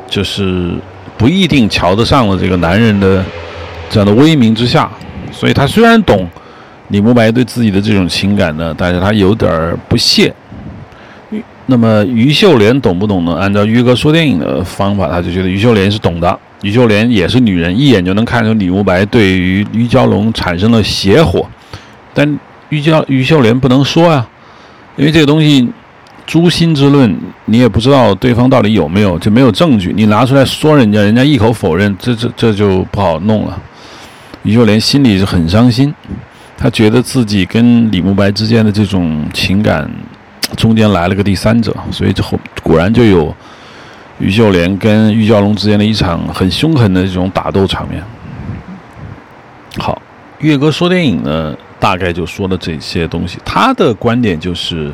[0.08, 0.74] 就是
[1.16, 3.24] 不一定瞧得上的这个男人的
[3.90, 4.90] 这样的威名之下。
[5.30, 6.28] 所以他虽然懂
[6.88, 10.34] 李慕白对自己的这种情感呢，但是他有点不屑。
[11.70, 13.34] 那么于秀莲懂不懂呢？
[13.34, 16.38] 按照于哥说电影的方法，他就觉得于秀莲是懂的。
[16.62, 21.46] 于秀莲也是女人，一眼就能看出李慕白对于于娇龙产生了邪火。
[22.14, 22.38] 但
[22.70, 24.26] 于娇于秀莲不能说啊，
[24.96, 25.68] 因为这个东西
[26.26, 27.14] 诛心之论，
[27.44, 33.60] 你也不知道对方到底有没有，就没有证据，你拿出来说人家，人家一口否认，这这这就不好弄了。
[34.42, 35.94] 于秀莲心里是很伤心，
[36.56, 39.88] 她觉得自己跟李慕白之间的这种情感
[40.56, 43.34] 中间来了个第三者，所以之后果然就有
[44.18, 48.02] 于秀莲跟玉娇龙之间的一场很凶狠的这种打斗场面。
[49.78, 50.00] 好，
[50.40, 51.56] 岳哥说电影呢。
[51.80, 53.38] 大概就说了这些东西。
[53.44, 54.92] 他的观点就是，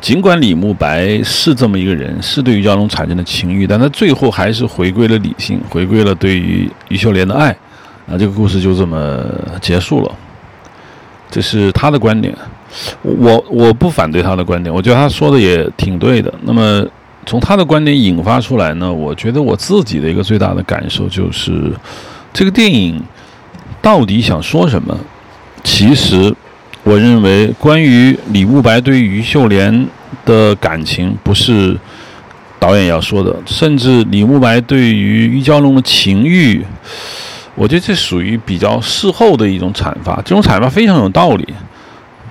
[0.00, 7.50] 尽管李慕白是这么一个人，是对于娇龙产生的情欲，但他最后还是回归了理性，回归了对于于秀莲的爱。
[8.08, 9.20] 啊，这个故事就这么
[9.60, 10.14] 结束了。
[11.28, 12.32] 这是他的观点。
[13.02, 16.32] 我我不反对他的观点，我觉得他说的也挺对的。
[16.42, 16.84] 那么
[17.24, 21.72] 从他的观点引发出来呢，我觉得我自己的一个最大的感受就是，
[22.32, 23.02] 这个电影
[23.80, 24.96] 到底想说什么？
[25.64, 26.32] 其实，
[26.84, 29.88] 我认为关于李慕白对于于秀莲
[30.24, 31.76] 的感情，不是
[32.60, 33.34] 导演要说的。
[33.44, 36.64] 甚至李慕白对于于娇龙的情欲，
[37.56, 40.14] 我觉得这属于比较事后的一种阐发。
[40.24, 41.48] 这种阐发非常有道理，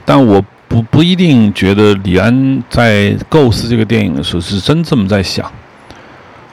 [0.06, 5.52] 但我不不一定觉得李安在构思这个电影的时候是真这么在想。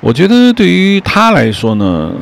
[0.01, 2.13] 我觉得对于他来说呢，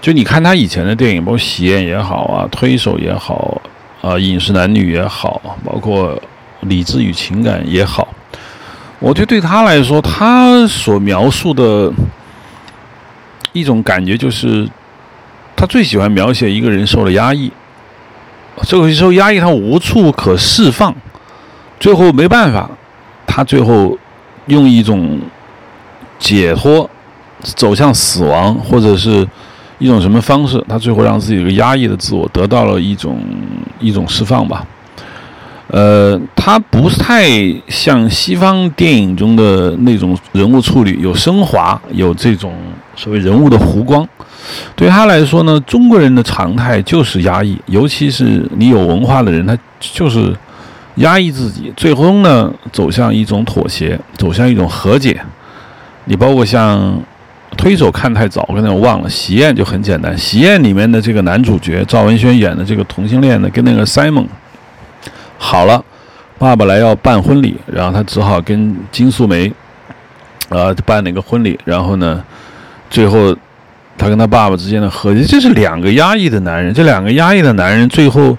[0.00, 3.60] 就你看他以前的电影，包括《喜宴》也好啊，《推手》也好。
[4.02, 6.16] 啊，饮食男女也好，包括
[6.60, 8.06] 理智与情感也好，
[9.00, 11.92] 我觉得对他来说，他所描述的
[13.52, 14.68] 一种感觉就是，
[15.56, 17.50] 他最喜欢描写一个人受了压抑，
[18.62, 20.94] 这个时候压抑，他无处可释放，
[21.78, 22.70] 最后没办法，
[23.26, 23.98] 他最后
[24.46, 25.20] 用一种
[26.18, 26.88] 解脱，
[27.40, 29.26] 走向死亡，或者是。
[29.78, 30.64] 一种什么方式？
[30.66, 33.20] 他最后让自己的压抑的自我得到了一种
[33.78, 34.66] 一种释放吧。
[35.68, 37.28] 呃，他不太
[37.68, 42.54] 像西方电影中的那种人物处理，有升华，有这种
[42.94, 44.08] 所谓人物的弧光。
[44.74, 50.34] 对他来说呢，中国人的常态就是压抑，尤其是你有文化的人，他就是
[50.96, 55.20] 压抑自己，最终呢走向一种妥协，走向一种和解。
[56.04, 57.00] 你包括像。
[57.56, 59.08] 推手看太早，刚才我忘了。
[59.08, 64.26] 喜宴就很简单，喜宴里面的这个男主角赵文轩演的这个同性恋的，跟那个 Simon
[65.38, 65.84] 好了，
[66.38, 69.52] 爸爸来要办婚礼，然后他只好跟金素梅
[70.48, 72.22] 呃办了一个婚礼，然后呢，
[72.90, 73.36] 最后
[73.96, 78.36] 他跟他爸爸之间的和解，这是两个压抑的男人，这两个压抑的男人最后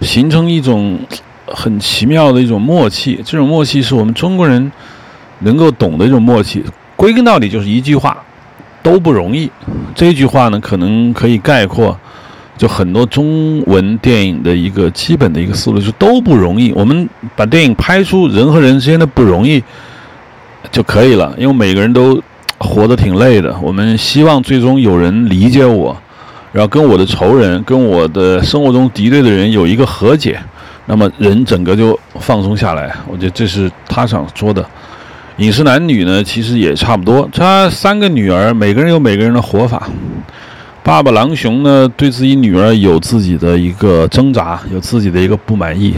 [0.00, 0.98] 形成一种
[1.46, 4.70] 很奇妙的一种默契，这种默契是我们中国人
[5.40, 6.64] 能够懂的一种默契，
[6.96, 8.16] 归根到底就是一句话。
[8.82, 9.50] 都不容易，
[9.94, 11.94] 这句话呢，可能可以概括，
[12.60, 16.70] 就很多中文电影的一个基本的一个思路，就都不容易。
[16.72, 19.64] 我们把电影拍出人和人之间的不容易
[20.70, 22.22] 就可以了，因为每个人都
[22.58, 23.56] 活得挺累的。
[23.62, 25.96] 我们希望最终有人理解我，
[26.52, 30.38] 然后跟我的仇人、跟我的生活中敌对的人有一个和解，
[30.84, 32.94] 那么人整个就放松下来。
[33.08, 34.62] 我觉得这是他想说的。
[35.38, 37.26] 饮食男女呢，其实也差不多。
[37.32, 39.88] 他三个女儿，每个人有每个人的活法。
[40.82, 45.94] 爸爸狼熊呢，对自己女儿有自己的一个挣扎，有自己的一个不满意，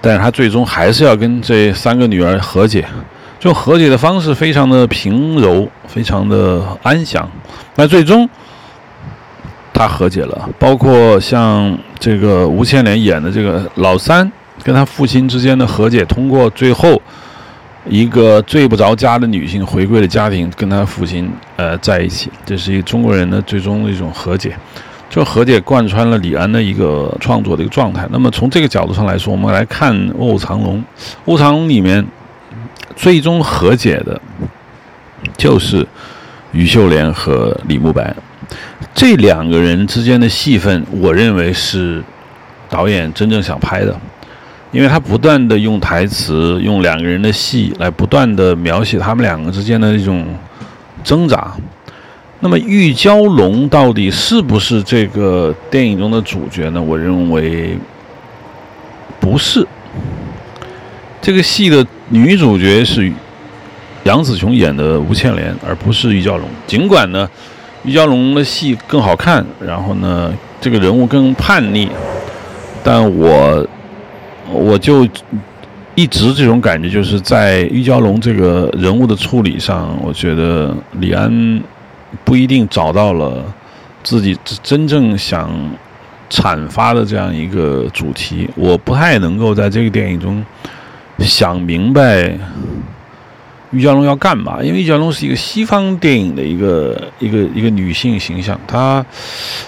[0.00, 2.86] 但是他最终还是要跟这三个女儿和解。
[3.38, 7.28] 这种和解的方式非常的平柔，非常的安详。
[7.74, 8.28] 那最终
[9.74, 14.30] 他和解了，包括像这个吴千莲演的这个老三
[14.62, 17.02] 跟他父亲之间的和解，通过最后。
[17.88, 24.56] 一个睡不着家的女性回归了家庭，跟她父亲呃在一起，这是一个中国人的最终的一种和解。
[25.10, 28.08] 这和解贯穿了李安的一个创作的一个状态。
[28.10, 30.78] 那么从这个角度上来说，我们来看《卧虎藏龙》。
[31.26, 32.02] 《卧虎藏龙》里面
[32.96, 34.18] 最终和解的，
[35.36, 35.86] 就是
[36.52, 38.14] 于秀莲和李慕白
[38.94, 42.02] 这两个人之间的戏份，我认为是
[42.70, 43.94] 导演真正想拍的。
[44.72, 50.26] 因为他不断的用台词，用两个人的戏来不断的描写他们两个之间的一种
[51.04, 51.52] 挣扎。
[52.40, 56.80] 那么玉娇龙到底是不是这个电影中的主角呢？
[56.80, 57.76] 我认为
[59.20, 59.64] 不是。
[61.20, 63.12] 这个戏的女主角是
[64.04, 66.48] 杨紫琼演的吴倩莲，而不是玉娇龙。
[66.66, 67.28] 尽管呢，
[67.84, 71.90] 玉娇龙的戏更好看，然后呢，这个人物更叛逆，
[72.82, 73.66] 但我。
[74.52, 75.08] 我就
[75.94, 81.62] 一直这种感觉，就是在玉娇龙这个人物的处理上，我觉得李安
[82.24, 83.44] 不一定找到了
[84.02, 85.50] 自己真正想
[86.30, 88.48] 阐发的这样一个主题。
[88.56, 90.44] 我不太能够在这个电影中
[91.18, 92.38] 想明白
[93.70, 94.62] 玉娇龙要干嘛？
[94.62, 99.04] 因为玉娇龙是一个西方电影的一个一个一个女性形象，她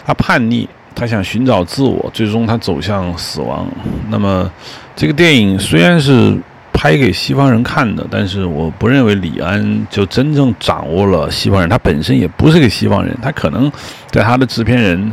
[0.06, 3.66] 她叛逆，他想寻找自我，最终他走向死亡。
[4.08, 4.50] 那么
[4.94, 6.36] 这个电影虽然是
[6.72, 13.70] 拍给西方人看的，但是我不认为李安就真正掌握了西方人，他本身也不是个西方人，他可能
[14.10, 15.12] 在他的制片人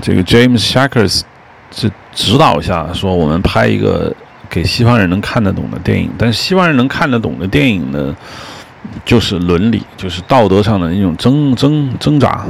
[0.00, 1.22] 这个 James Shakers
[1.70, 4.14] 是指导下说，我们拍一个。
[4.50, 8.16] 给西方人能看得懂的电影，但是西方人能看得懂的电影呢，
[9.04, 12.46] 就是伦理，就是道德上的一种挣挣挣扎。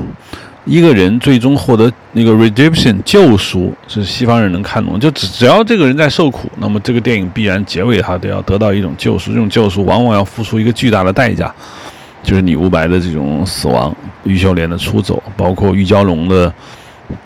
[0.68, 5.00] 一个人最终获得那个 redemption 救赎，是西方人能看懂。
[5.00, 9.32] 就只只要这个人在受苦，那么这个电影必然结尾他都要得到一种救赎。
[9.32, 11.52] 这种救赎往往要付出一个巨大的代价，
[12.22, 16.52] 就是李无白的这种死亡，玉秀莲的出走，包括玉娇龙的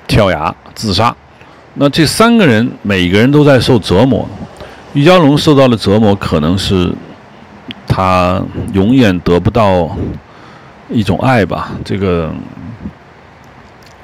[0.06, 1.14] 跳崖自杀。
[1.74, 4.28] 那这三个人每个人都在受折磨。
[4.92, 6.92] 玉娇龙受到的折磨，可能是
[7.88, 8.40] 他
[8.72, 9.96] 永远得不到
[10.90, 11.72] 一种爱吧。
[11.82, 12.30] 这个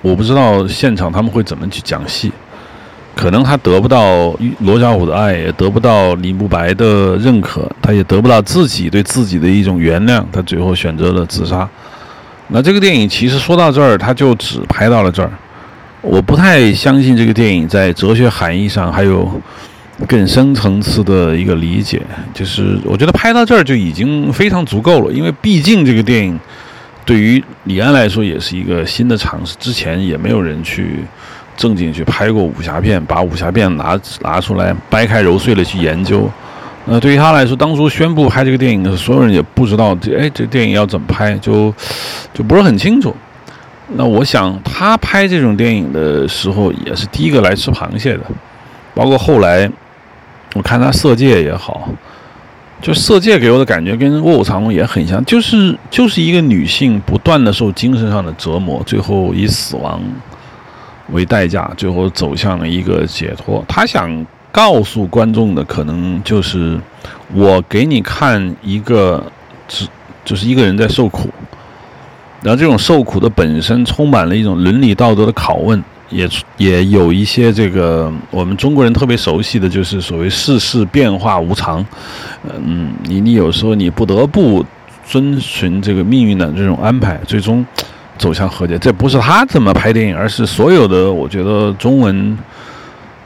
[0.02, 2.32] 我不知道现场他们会怎么去讲戏。
[3.14, 11.68] 可能他得不到罗小虎的爱，也得不到李慕白的认可，他也得不到自己对自己的一种原谅，他最后选择了自杀。
[12.48, 15.30] 那这个电影其实说到这儿，他就只拍到了这儿。
[16.00, 19.40] 我不太相信这个电影在哲学含义上还有。
[20.06, 22.00] 更深层次的一个理解，
[22.32, 26.38] 就是我觉得拍到这儿就已经非常足够了，因为毕竟这个电影
[27.08, 31.02] 对于李安来说也是一个新的尝试，之前也没有人去
[31.56, 36.28] 正经去拍过武侠片，把武侠片拿拿出来掰开揉碎了去研究。
[36.84, 41.74] 那对于他来说，当初宣布拍这个电影的，所有人也不知道这哎这电影要怎么拍，就
[42.34, 43.16] 就不是很清楚。
[43.94, 48.20] 那我想他拍这种电影的时候，也是第一个来吃螃蟹的，
[48.94, 49.70] 包括后来。
[50.54, 51.90] 我看他《色戒》也好，
[52.80, 60.00] 就《色戒》给我的感觉跟《卧虎藏龙》也很像，就是就是一个女性不断的受精神上的折磨，最后以死亡
[61.10, 63.64] 为代价，最后走向了一个解脱。
[63.66, 66.78] 他想告诉观众的，可能就是
[67.34, 69.24] 我给你看一个，
[69.66, 69.86] 只
[70.24, 71.28] 就是一个人在受苦，
[72.42, 75.82] 然后这种受苦的本身充满了一种伦理道德的拷问。
[76.10, 81.84] 也也有一些这个我们中国人特别熟悉的就是所谓世事变化无常，
[82.44, 84.64] 嗯，你你有时候你不得不
[85.06, 87.64] 遵循这个命运的这种安排，最终
[88.16, 88.78] 走向和解。
[88.78, 92.36] 这不是他怎么拍电影，而是所有的我觉得中文。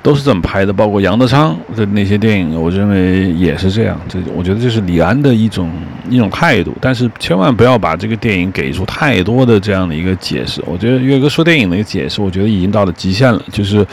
[0.02, 3.96] 都是这么拍的，包括杨德昌的那些电影，我认为也是这样。
[4.08, 5.70] 这我觉得这是李安的一种
[6.10, 10.60] 一种态度，但是千万不要把这个电影给出太多的这样的一个解释。
[10.66, 13.40] 我觉得岳哥说电影的一个解释，我觉得已经到了极限了。
[13.52, 13.86] 就是，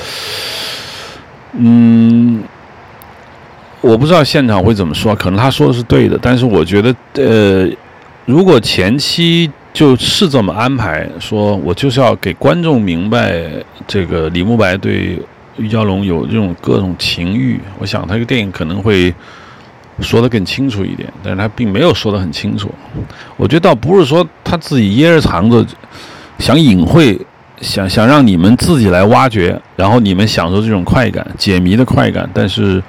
[1.53, 2.41] 嗯，
[3.79, 7.69] 我不知道现场会怎么说，可能他说的是对的，但是我觉得，呃，
[8.25, 13.43] 如果前期就是这么安排，说我就是要给观众明白
[13.85, 15.19] 这个李慕白对。
[15.57, 19.13] 玉娇龙有这种各种情欲，我想他这个电影可能会
[19.99, 22.73] 说得更清楚一点，但是他并没有说得很清楚。
[23.35, 25.65] 我觉得倒不是说他自己掖着藏着，
[26.37, 27.19] 想隐晦，
[27.59, 32.29] 想想让你们自己来挖掘，然后你们享受这种快感、解谜的快感。
[32.33, 32.81] 但是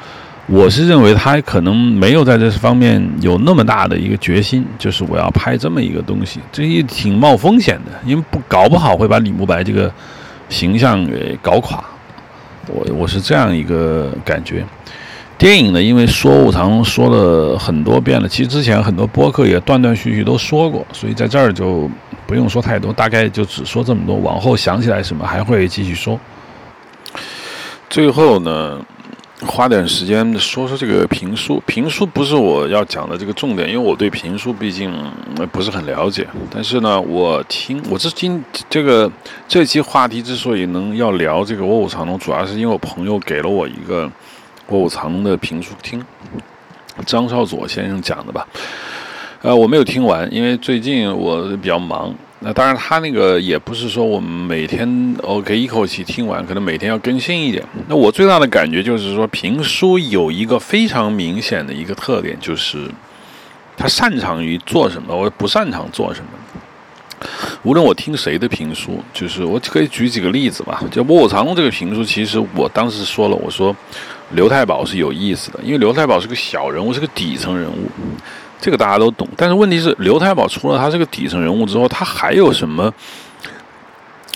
[0.46, 9.92] 我是认为他可能没有在这方面有那么大的一个决心，就是我要拍这么一个东西，这也挺冒风险的，因为不搞不好会把李慕白这个
[10.48, 11.82] 形象给搞垮。
[12.72, 14.64] 我我是这样一个感觉，
[15.36, 21.90] 电影呢，因为说无常说了很多遍了，其实之前很多播客也断断续续都说过，所以在这儿就
[22.26, 26.18] 不用说太多，大概就只说这么多，往后想起来什么还会继续说。
[27.88, 28.80] 最后呢。
[29.46, 31.62] 花点时间说说这个评书。
[31.66, 34.92] 评书不是我要讲的这个重点，因为我对评书毕竟
[35.50, 36.26] 不是很了解。
[36.50, 39.10] 但是呢，我听我这今这个
[39.48, 44.06] 这期话题之所以能要聊这个《卧虎藏龙》，主要是因为我朋友给了我一个
[44.68, 46.04] 《卧虎藏龙》的评书听，
[47.06, 48.46] 张少佐先生讲的吧。
[49.42, 52.14] 呃，我没有听完，因为最近我比较忙。
[52.42, 57.62] 那当然，他那个也不是说我们每天 OK 一口气听完，可能每天要更新一点。
[57.86, 62.90] 那我最大的感觉就是说，评书有一个非常明显的一个特点，就是
[63.76, 66.26] 他擅长于做什么，我不擅长做什么。
[67.62, 70.82] 无论我听谁的评书，就是我可以举几个例子吧。
[70.90, 73.76] 就《卧虎藏龙》这个评书，其实我当时说了，我说
[74.30, 77.90] 刘太保是有意思的，因为刘太保是个小人物，是个底层人物。
[78.60, 82.92] 这个大家都懂，但是问题是，刘太保除了他是个底层人物之后，他还有什么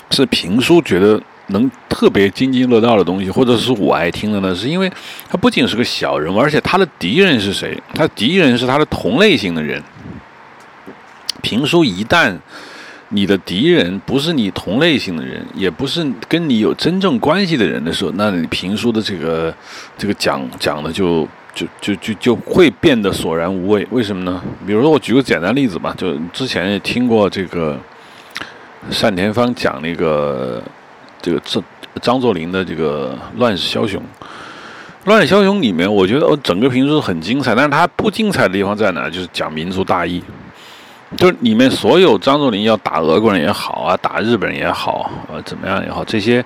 [0.09, 4.55] 是评书觉得能特别津津乐道的东西，或者是我爱听的呢？
[4.55, 4.91] 是因为
[5.29, 7.79] 他不仅是个小人物，而且他的敌人是谁？
[7.93, 9.81] 他敌人是他的同类型的人。
[11.43, 12.35] 评书一旦
[13.09, 19.53] 你的敌人不是你同类型的人，也不是跟你有真正关系的人的时候，那你评书的这个
[19.95, 23.87] 这个讲讲的就就就就就会变得索然无味。
[23.89, 24.39] 为什么呢？
[24.67, 27.79] 比如说我举个简单例子吧，就之前也听过这个
[29.01, 30.61] 单田芳讲那个
[31.21, 31.63] 这个张
[32.01, 33.99] 张作霖的这个《乱世枭雄》。
[35.05, 39.09] 《乱世枭雄》里面，我觉得整个评书很精彩，但是它不精彩的地方在哪？
[39.09, 40.21] 就是讲民族大义。
[41.15, 46.43] 就是里面所有张作霖要打俄国人也好啊，打日本人也好，呃，怎么样也好，这些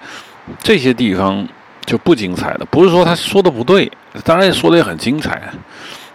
[0.60, 1.48] 这些地方
[1.90, 2.68] 就不精彩了。
[2.70, 3.92] 不是说他说的不对，
[4.24, 5.42] 当然说的也很精彩。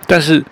[0.07, 0.43] 但是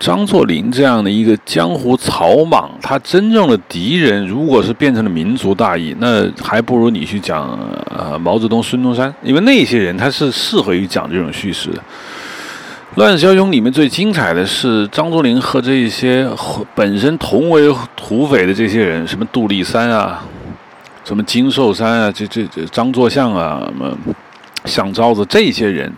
[0.00, 7.56] 张作霖这样的一个江湖草莽，他真正的敌人如果是变成了民族大义，那还不如你去讲
[7.94, 11.76] 呃毛泽东、孙中山，因为那些人他是适合于讲这种叙事的。
[12.96, 16.26] 《乱世枭雄》里面最精彩的是张作霖和这些
[16.74, 20.24] 本身同为土匪的这些人，什么杜立三啊，
[21.04, 23.94] 什么金寿山啊，这这这张作相啊，什么
[24.64, 25.92] 想招子这些人，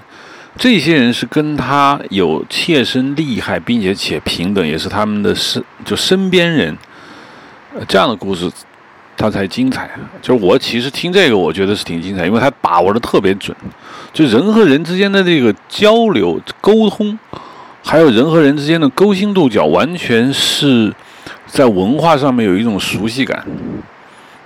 [0.57, 6.77] 这些人是跟他有切身利害，并且且平等，也是他们的身就身边人，
[7.89, 8.51] 这样的故事。
[9.19, 9.89] 他才精彩，
[10.21, 13.57] 就是我其实听这个，我觉得是挺精彩，因为他把握的特别准，
[14.13, 17.19] 就人和人之间的这个交流沟通，
[17.83, 20.93] 还有人和人之间的勾心斗角，完全是
[21.47, 23.43] 在文化上面有一种熟悉感。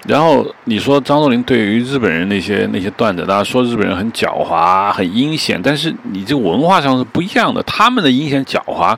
[0.07, 8.96] 然后你说张作霖对于日本人那些那些段子，大家说日本人很狡猾、很阴险，但是你这个文化上是不一样的，他们的阴险狡猾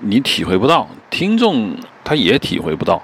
[0.00, 3.02] 你体会不到，听众他也体会不到。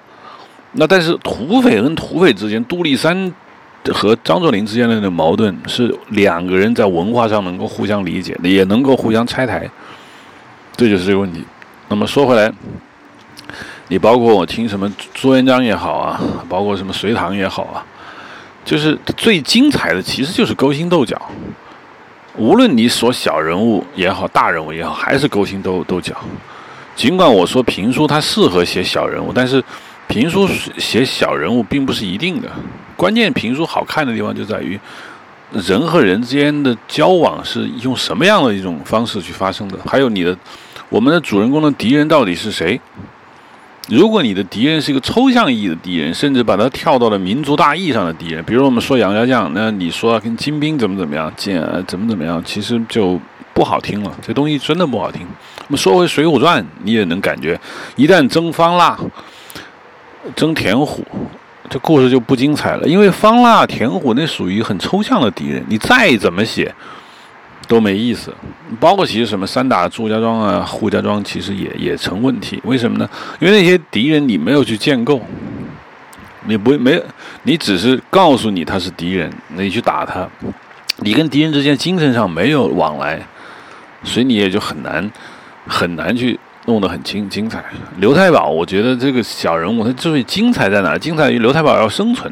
[0.73, 3.35] 那但是土匪跟土匪之间，杜立三
[3.93, 9.69] 和张作霖之间的那个矛盾是两个人在文化上能够互相理解，也能够互相拆台，
[10.77, 11.45] 这就是这个问题。
[11.89, 12.53] 那么说回来，
[13.91, 16.19] 你包括我听什么朱元璋也好啊，
[16.49, 17.85] 包括什么隋唐也好啊，
[18.65, 21.21] 就是最精彩的其实就是勾心斗角。
[22.37, 26.17] 无论你说小人物也好，大人物也好，还是勾心斗斗角。
[26.95, 29.63] 尽管我说评书它适合写小人物，但是。
[30.09, 30.45] 评书
[30.77, 32.51] 写小人物并不是一定的，
[32.97, 34.77] 关键评书好看的地方就在于
[35.53, 40.37] 人和人之间的交往是用什么样的一种方式去发生的，还有你的
[40.89, 42.81] 我们的主人公的敌人到底是谁？
[43.97, 53.21] 如果你的敌人是一个抽象意义的敌人，甚至把它跳到了民族大义上的敌人，比如我们说杨家将，那你说跟金兵怎么怎么样，剑怎么怎么样，其实就
[53.53, 55.27] 不好听了，这东西真的不好听。
[55.59, 57.61] 那么说回《水浒传》，你也能感觉，
[57.97, 58.97] 一旦征方腊。
[60.37, 61.03] 争田虎，
[61.71, 66.73] 这故事就不精彩了，因为方腊、田虎那属于很抽象的敌人，你再怎么写
[67.71, 68.35] 都没意思。
[68.81, 72.61] 包括其实什么三打祝家庄啊、扈家庄，其实也也成问题。
[72.65, 73.09] 为什么呢？
[73.39, 75.21] 因为那些敌人你没有去建构，
[76.47, 77.01] 你不没，
[77.45, 80.29] 你只是告诉你他是敌人，你去打他，
[80.99, 83.25] 你跟敌人之间精神上没有往来，
[84.03, 85.09] 所以你也就很难
[85.67, 86.39] 很难去。
[86.67, 87.65] 弄得很精精彩。
[87.97, 90.97] 刘太保，我觉得这个小人物他之所以精彩在哪？
[90.99, 92.31] 精彩于刘太保要生存。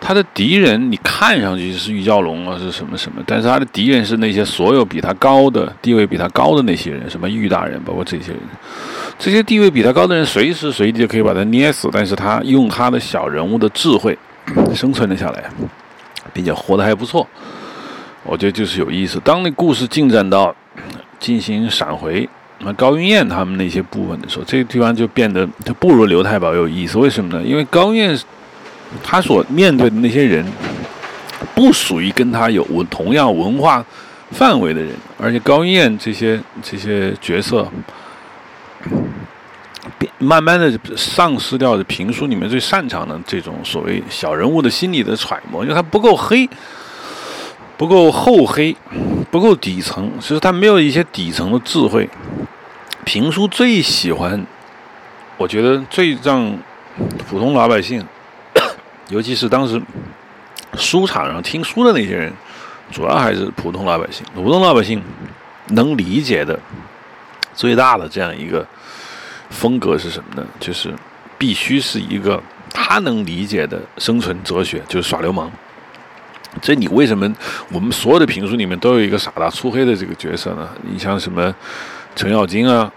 [0.00, 8.40] 他的敌人你看上去是玉娇龙啊，是什么什么，但是他的敌人是那些所有比他高的地位比他高的那些人，什么玉大人，包括这些人。
[9.18, 14.16] 这些地位比他高的人随时随地就可以把他捏死，但是他用他的小人物的智慧
[14.74, 15.44] 生存了下来，
[16.32, 17.26] 并且活得还不错。
[18.24, 19.20] 我觉得就是有意思。
[19.22, 20.54] 当那故事进展到
[21.18, 22.28] 进行闪回。
[22.62, 26.98] 那高云燕他们那些部分的时候，这个地方就变得就不如刘太保有意思。
[26.98, 27.42] 为什么呢？
[27.42, 28.18] 因为高云燕
[29.02, 30.44] 他所面对的那些人，
[31.54, 33.84] 不属于跟他有同样文化
[34.30, 37.66] 范围的人，而且高云燕这些这些角色，
[40.18, 46.48] 慢慢的丧失掉的评书里面最擅长的这种所谓小人物的心理的揣摩，因为他不够黑。
[47.76, 48.76] 不够厚黑，
[49.30, 52.06] 不够底层，其实他没有一些底层的智慧。
[53.06, 54.46] 评书最喜欢，
[55.38, 56.54] 我觉得最让
[57.26, 58.06] 普通老百姓，
[59.10, 59.80] 尤其是当时
[60.74, 62.32] 书场上听书的那些人，
[62.90, 64.24] 主要还是普通老百姓。
[64.34, 65.02] 普通老百姓
[65.68, 66.58] 能理解的
[67.54, 68.66] 最大的这样一个
[69.50, 70.46] 风格是什么呢？
[70.58, 70.94] 就是
[71.36, 72.40] 必须是一个
[72.72, 75.50] 他能理解的生存哲学，就是耍流氓。
[76.60, 77.32] 这你为什么
[77.70, 80.68] 我们所有的评书里面都有一个傻大粗黑的这个角色呢？
[80.82, 81.54] 你像什么
[82.14, 82.90] 程咬金啊，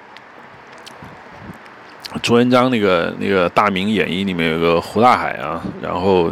[2.22, 6.32] 朱元璋那个那个大明演义里面有个胡大海啊，然后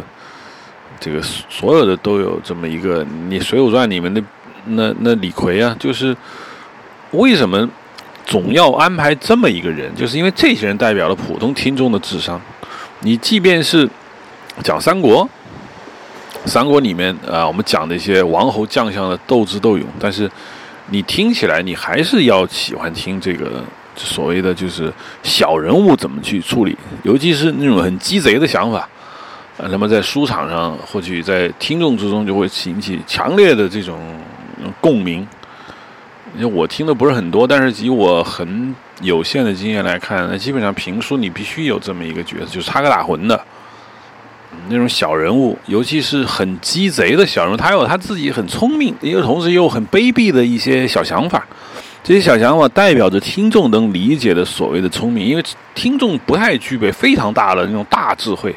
[1.00, 4.22] 这个所有的都有这么一个，你《水浒传》里面的
[4.66, 6.16] 那那李逵啊，就是
[7.10, 7.68] 为什么
[8.24, 9.92] 总要安排这么一个人？
[9.96, 12.40] 就是因为这些人代表了普通听众的智商。
[13.00, 13.88] 你即便是
[14.62, 15.28] 讲三国，
[16.46, 20.30] 三国里面啊，我们讲的一些王侯将相的斗智斗勇，但是
[20.90, 23.64] 你听起来，你还是要喜欢听这个
[23.96, 28.88] 所谓的就是小人物怎么去处理，尤其是那种很鸡贼的想法。
[29.58, 34.00] 啊，那么在书场上，或许在听众之中就会引起强烈的这种
[34.80, 35.26] 共鸣。
[36.34, 43.38] 因为我听的不是很多，但是以我很有限的经验来看，那基本上评书你必须有这么一个角色，就是插科打诨的
[44.70, 51.46] 那种小人物，尤其是很鸡贼的小人物，他有他自己很聪明，又同时又很卑鄙的一些小想法。
[52.04, 55.42] 这些小想法代表着听众能理解的所谓的聪明，因为
[55.74, 58.54] 听众不太具备非常大的那种大智慧。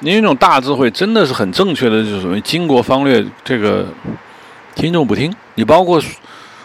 [0.00, 3.24] 因为那种大智慧真的是很正确的，就是什么经国方略。
[3.42, 3.86] 这个
[4.74, 6.00] 听众不听，你包括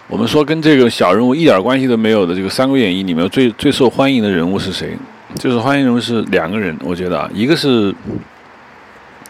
[0.07, 4.97] 我们说跟这个小人物一点关系都没有的这个《三国演义》里面最最受欢迎的人物是谁？
[5.35, 7.95] 就是欢迎人物是两个人，我觉得啊，一个是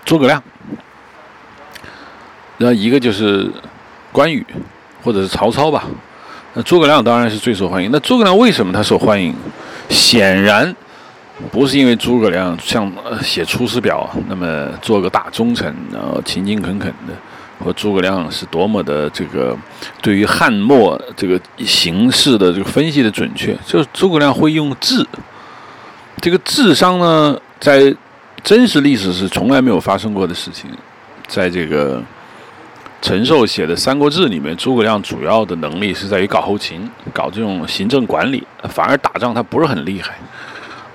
[0.03, 0.41] 诸葛亮，
[2.57, 3.47] 然后一个就是
[4.11, 4.43] 关羽
[5.03, 5.85] 或者是曹操吧。
[6.54, 7.89] 那诸葛亮当然是最受欢迎。
[7.91, 9.34] 那诸葛亮为什么他受欢迎？
[9.89, 10.76] 显然。
[11.52, 17.14] 不是因为诸葛亮像呃写《出师表》，那么做个大忠臣，然后勤勤恳恳的，
[17.66, 19.58] 或诸葛亮是多么的这个
[20.04, 25.04] 对于汉末这个形势的这个分析的准确，就是诸葛亮会用智。
[26.22, 27.91] 这个智商呢，在
[28.43, 30.70] 真实历史是从来没有发生过的事情。
[31.28, 31.99] 在这个
[33.02, 40.14] 陈寿写的《三国志》里面，诸葛亮主要的能力是在于搞后勤，搞这种行政管理，反而打仗他不是很厉害。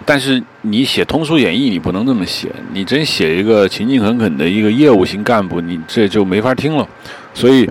[0.04, 2.48] 但是你写通俗演义，你不能这么写。
[2.72, 6.88] 你真写一个勤勤恳恳的一个业务型干部，你这就没法听了。
[7.34, 7.68] 所以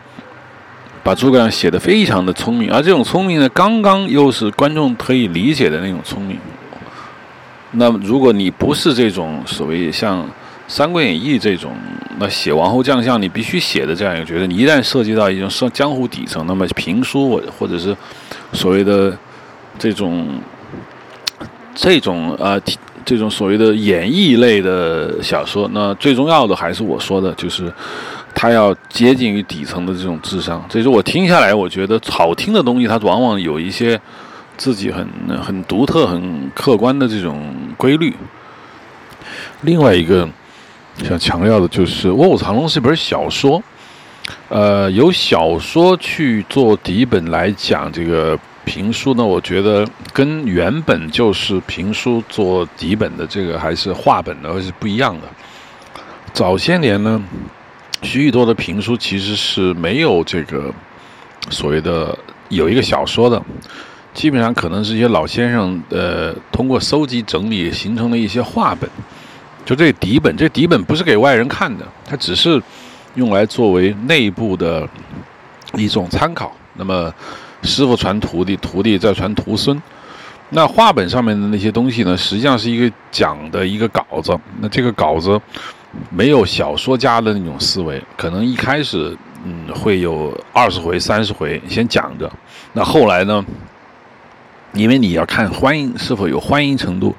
[1.01, 6.37] 把诸葛亮写的非常的聪明，而这种聪明呢，刚刚又是观众可以理解的那种聪明。
[7.71, 10.23] 那如果你不是这种所谓像
[10.67, 11.73] 《三国演义》这种，
[12.19, 17.95] 那写王侯将相你必须写的这样一个角色，你一旦涉及到一种上江湖底层，那么评书或者是
[18.53, 19.17] 所谓的
[19.77, 20.27] 这种。
[21.77, 22.57] 这种呃，
[23.03, 27.69] 这种所谓的演绎类的小说，那最重要的还是我说的，就是
[28.33, 30.65] 它要接近于底层的这种智商。
[30.69, 33.99] 所以说我听下来，我觉得好听的东西，它往往有一些
[34.55, 35.05] 自己很
[35.43, 38.15] 很独特、很客观的这种规律。
[39.63, 40.25] 另外一个
[41.03, 43.61] 想强调的就是《卧虎藏龙》是一本小说，
[44.49, 48.37] 呃，由小说去做底本来讲这个。
[48.67, 55.27] 评书呢，我觉得跟原本就是评书做底本的这个还是话本的，是不一样的。
[56.33, 57.21] 早些年呢，
[58.01, 60.73] 许许多的评书其实是没有这个
[61.51, 62.17] 所谓的
[62.49, 63.39] 有一个小说的，
[64.15, 68.89] 基本上可能是一些老先生呃通过搜集整理形成的一些话本。
[69.65, 72.61] 就这底本，这底本不是给外人看的，它只是
[73.15, 74.87] 用来作为内部的
[75.73, 76.55] 一种参考。
[76.75, 77.13] 那么。
[77.63, 79.81] 师傅传徒弟，徒弟再传徒孙。
[80.51, 84.37] 那画本上面的那些东西呢，实际上是一个讲的一个稿子。
[84.59, 85.41] 那这个稿子
[86.11, 92.31] 没有小说家的那种思维，可能一开始嗯会有二十回、三十回先讲着。
[92.73, 93.43] 那后来呢，
[94.73, 97.15] 因为你要看欢迎是否有欢迎程度。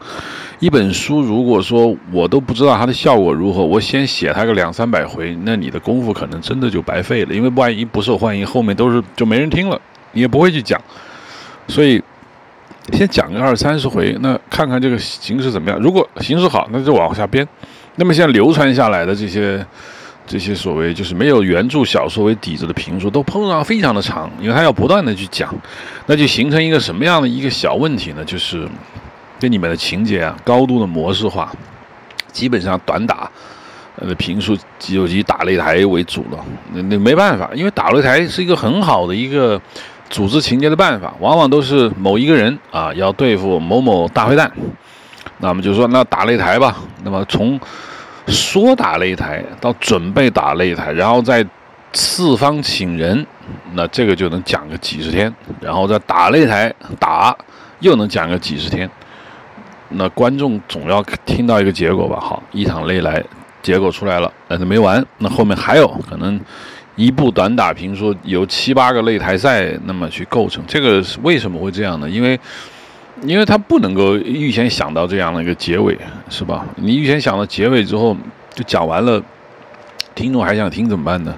[0.58, 7.34] 一本书如果说我都不知道它的效果如何，我先写它个两三百回，那你的功夫可能真的就白费了。
[7.34, 9.78] 因为万一不受欢迎，后面都是就没人听了。
[10.12, 10.80] 你也不会去讲，
[11.68, 12.02] 所以
[12.94, 15.78] 先讲个二三十回，那看看这个形势怎么样。
[15.78, 17.46] 如果形势好，那就往下编。
[17.96, 19.64] 那么现在流传下来的这些
[20.26, 25.54] 这些所谓就是没有原著小说为底子的评书，都碰上非常的长，因为它要不断的去讲，
[26.06, 28.24] 那就形成一个什么样的一个小问题呢？
[28.24, 28.66] 就是
[29.38, 31.52] 这里面的情节啊，高度的模式化，
[32.32, 33.30] 基本上短打。
[33.98, 39.60] 呃，评书就以打擂台为主了，那那没办法，因为打擂台是一个很好的一个。
[40.08, 44.48] 组织情节的办法，往往都是某一个人啊要对付某某大坏蛋，
[45.38, 46.76] 那么就说那打擂台吧。
[47.02, 47.58] 那么从
[48.28, 51.44] 说打擂台到准备打擂台，然后再
[51.92, 53.26] 四方请人，
[53.72, 55.34] 那这个就能讲个几十天。
[55.60, 57.36] 然后再打擂台打，
[57.80, 58.88] 又能讲个几十天。
[59.90, 62.18] 那观众总要听到一个结果吧？
[62.20, 63.22] 好，一场擂来
[63.62, 66.40] 结果出来了，但是没完，那后面还有可能。
[66.96, 72.08] 一部短打评说由七八个擂台赛那么去构成，这个为什么会这样呢？
[72.08, 72.40] 因为，
[73.22, 75.94] 因为他不能够预先想到这样的一个结尾，
[76.30, 76.64] 是吧？
[76.76, 78.16] 你预先想到结尾之后，
[78.54, 79.22] 就讲完了，
[80.14, 81.34] 听众还想听怎么办呢？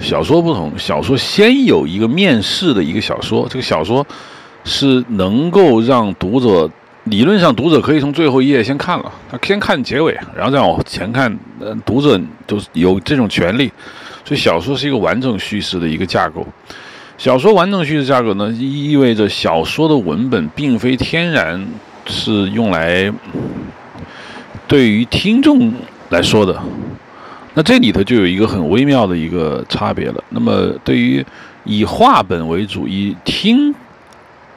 [0.00, 4.04] 小说不同，小说先有一个面试的一个小说，这个小说
[4.64, 6.68] 是能够让读者
[7.04, 11.36] 理论上读者可以从最后一页先看了，他先看结尾，然后再往前看。
[11.58, 13.70] 呃，读者都有这种权利，
[14.24, 16.46] 所以小说是一个完整叙事的一个架构。
[17.18, 21.64] 小说完整叙事架构呢，意味着小说的文本并非天然
[22.06, 23.12] 是用来
[24.66, 25.72] 对于听众
[26.10, 26.60] 来说的。
[27.54, 30.24] 那这里头就有一个很微妙的一个差别了。
[30.30, 31.24] 那么，对于
[31.64, 33.72] 以画本为主、以听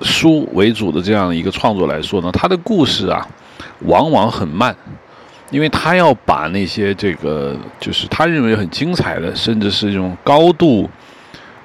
[0.02, 3.26] 书为主的这样一个创作来说呢，它的故事啊，
[3.82, 4.76] 往往很慢，
[5.52, 10.90] 因为他要把那些这个就是他认为很精彩的，甚至是一种高度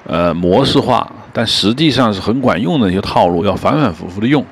[0.07, 4.45] 呃模式化，但实际上是很管用的一些套路，要反反复复的用。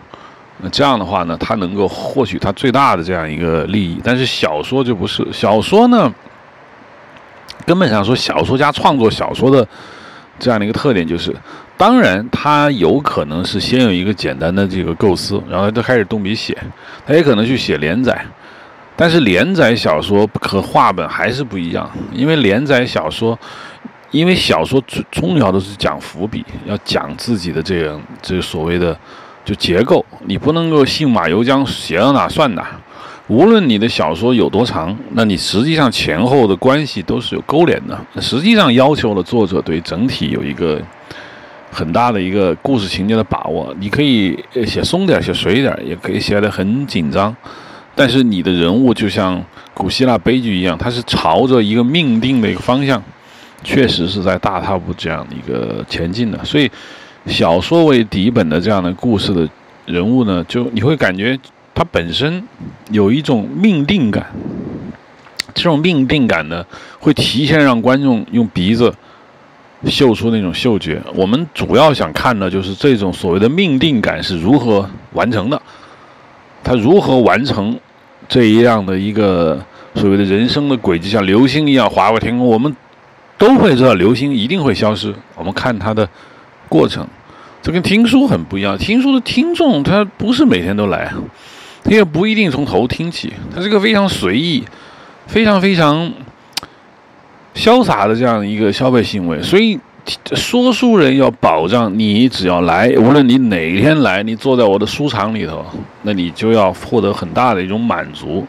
[0.60, 4.00] 那这样的话呢，他能够获取他最大的这样一个利益。
[4.02, 6.12] 但是小说就不是，小说呢。
[7.66, 9.66] 根本上说，小说家创作小说的
[10.38, 11.34] 这样的一个特点就是，
[11.76, 16.56] 当然他有可能是先有一个简单的这个构思，然后他开始动笔写，
[17.06, 18.24] 他也可能去写连载，
[18.96, 23.38] 但是连载小说和画本还是不一样，因为连载小说，
[24.10, 28.96] 因为小说最重要的是讲伏笔，要讲自己的这样这个所谓的
[29.44, 32.68] 就结构，你不能够信马由缰，写到哪算哪。
[33.28, 37.98] 无论你的小说有多长，那你实际上前后的关系都是有勾连的。
[38.22, 40.80] 实际上要求了作者对整体有一个
[41.70, 43.74] 很大的一个故事情节的把握。
[43.78, 47.34] 你可以写松点，写水一点，也可以写得很紧张。
[47.94, 53.02] 但是你的人物就像古希腊悲剧一样，它是朝着一个命定的一个方向，
[53.62, 56.42] 确实是在大踏步这样的一个前进的。
[56.42, 56.70] 所以，
[57.26, 59.46] 小说为底本的这样的故事的
[59.84, 61.38] 人物呢，就你会感觉。
[61.78, 62.42] 它本身
[62.90, 64.26] 有一种命定感，
[65.54, 66.66] 这种命定感呢，
[66.98, 68.92] 会提前让观众用鼻子
[69.84, 71.00] 嗅出那种嗅觉。
[71.14, 75.62] 我们主要想看的就是这种所谓的命定感是如何完成的，
[76.64, 77.78] 它如何完成
[78.28, 79.64] 这一样的一个
[79.94, 82.44] 所谓的人生的轨迹，像流星一样划过天空。
[82.44, 82.74] 我们
[83.38, 86.08] 都会知道流星一定会消失，我们看它的
[86.68, 87.06] 过程，
[87.62, 88.76] 这跟听书很不一样。
[88.76, 91.14] 听书的听众他不是每天都来。
[91.84, 94.64] 他也不一定从头听起，它是个非常随意、
[95.26, 96.12] 非常非常
[97.54, 99.42] 潇洒的这样一个消费行为。
[99.42, 99.78] 所以，
[100.34, 105.64] 说书人要保障你只要来，无论你哪天来，你坐在我的书场里头，
[106.02, 108.46] 那你就要获得很大的一种满足。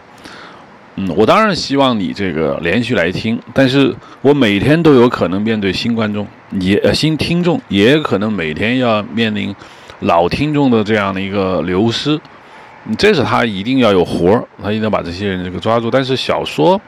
[0.96, 6.28] 嗯，我当然希望你这个连续来听，但是我每天都有可能面对新观众，
[6.60, 9.56] 也呃新听众，也可能每天要面临
[10.02, 12.20] 老听众的这样的一个流失。
[12.86, 15.92] 你这是他一定要有活儿，他一定要把这些人这个抓住。
[15.92, 16.80] 但是小说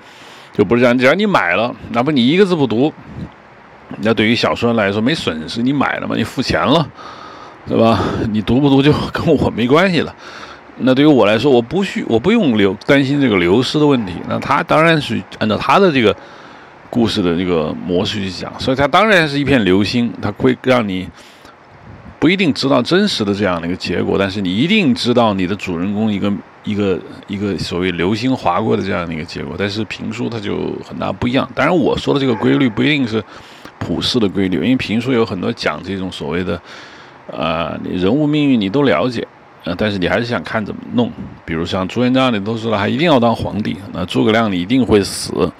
[0.54, 2.92] 就不是这样，只要你买了，哪怕你一个字不读，
[4.00, 6.88] 那对于小说来说没损失，你买了嘛，你付钱了，
[7.68, 8.00] 对吧？
[8.32, 10.16] 你读不读就跟我没关系了。
[10.78, 14.14] 那对于我来说，我不需我不用流担心这个流失的问题。
[14.28, 16.16] 那他当然是按照他的这个
[16.90, 21.08] 故事的这个模式去讲，所以他当然是一片流星，他会让你。
[22.22, 26.32] 不一定知道真实的这样的一个结果，但是你一定知道你的主人公一个
[26.64, 29.56] 一个一个所谓流星划过的这样的一个结果。
[29.58, 31.50] 但是评书它就很大不一样。
[31.56, 33.24] 当然我说的这个规律不一定是
[33.80, 36.62] 普世的规律，因为评书有很多讲这种所谓的
[37.26, 39.28] 呃人物命运你都了解，
[39.64, 41.12] 呃，但是你还是想看怎么弄。
[41.44, 45.52] 比如像朱元璋，你都知道他一定要当皇帝，那诸葛亮你一定会死，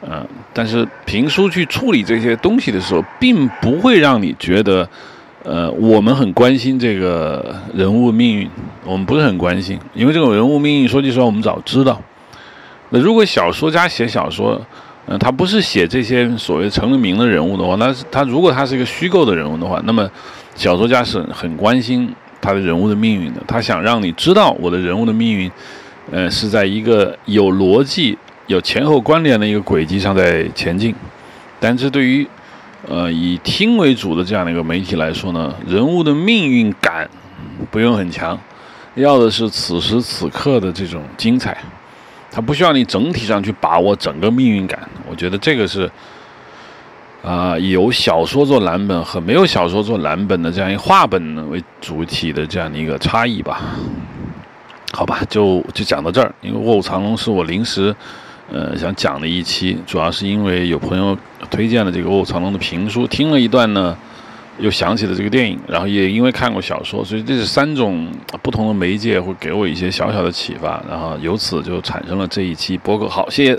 [0.00, 4.88] 呃，但是评书去处理这些东西的时候，并不会让你觉得。
[5.44, 8.48] 呃，我们很关心这个人物命运，
[8.84, 12.00] 我们不是很关心，因为这种人物命运，说句实话，我们早知道。
[12.90, 14.60] 那如果小说家写小说，
[15.06, 20.08] 嗯，他不是写这些所谓成了名的人物的话，那他如果他是一个虚构的人物的话，那么
[20.54, 22.08] 小说家是很关心
[22.40, 25.50] 他的人物的命运的，他想让你知道我的人物的命运，
[26.12, 28.16] 呃，是在一个有逻辑、
[28.46, 30.94] 有前后关联的一个轨迹上在前进，
[31.58, 32.24] 但是对于。
[32.88, 37.08] 呃，以听为主的这样的一个媒体来说呢，人物的命运感
[37.70, 38.36] 不用很强，
[38.96, 41.56] 要的是此时此刻的这种精彩，
[42.30, 44.80] 它不需要你整体上去把握整个命运感。
[45.08, 45.88] 我觉得这个是
[47.22, 53.60] 啊，有小说做蓝本和没有小说做蓝本的这样一画本为主体的这样的一个差异吧。
[54.92, 57.94] 好吧，就就讲到这儿，因为《卧虎藏龙》是我临时。
[58.50, 61.16] 呃，想讲的一期，主要是因为有朋友
[61.50, 63.96] 推荐了这个《卧虎藏龙》的评书，听了一段呢，
[64.58, 68.06] 又想起了这个电影，然后也因为看过小说，所以这是三种
[68.42, 73.08] 不同的媒介会给我一些小小的启发，然后由此就产生了这一期播客。
[73.08, 73.58] 好，谢谢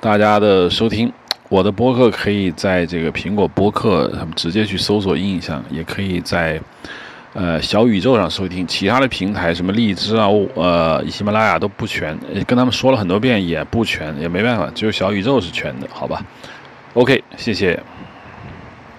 [0.00, 1.12] 大家的收听。
[1.48, 6.58] 我的播客可以在这个苹果播客他们直接去搜索印象，也可以在
[7.34, 8.66] 呃小宇宙上收听。
[8.66, 16.24] 其他的平台什么荔枝啊、呃喜马拉雅都不全，跟他们说了很多遍也不全，也没办法，只有小宇宙是全的，好吧
[16.94, 17.82] ？OK，谢谢。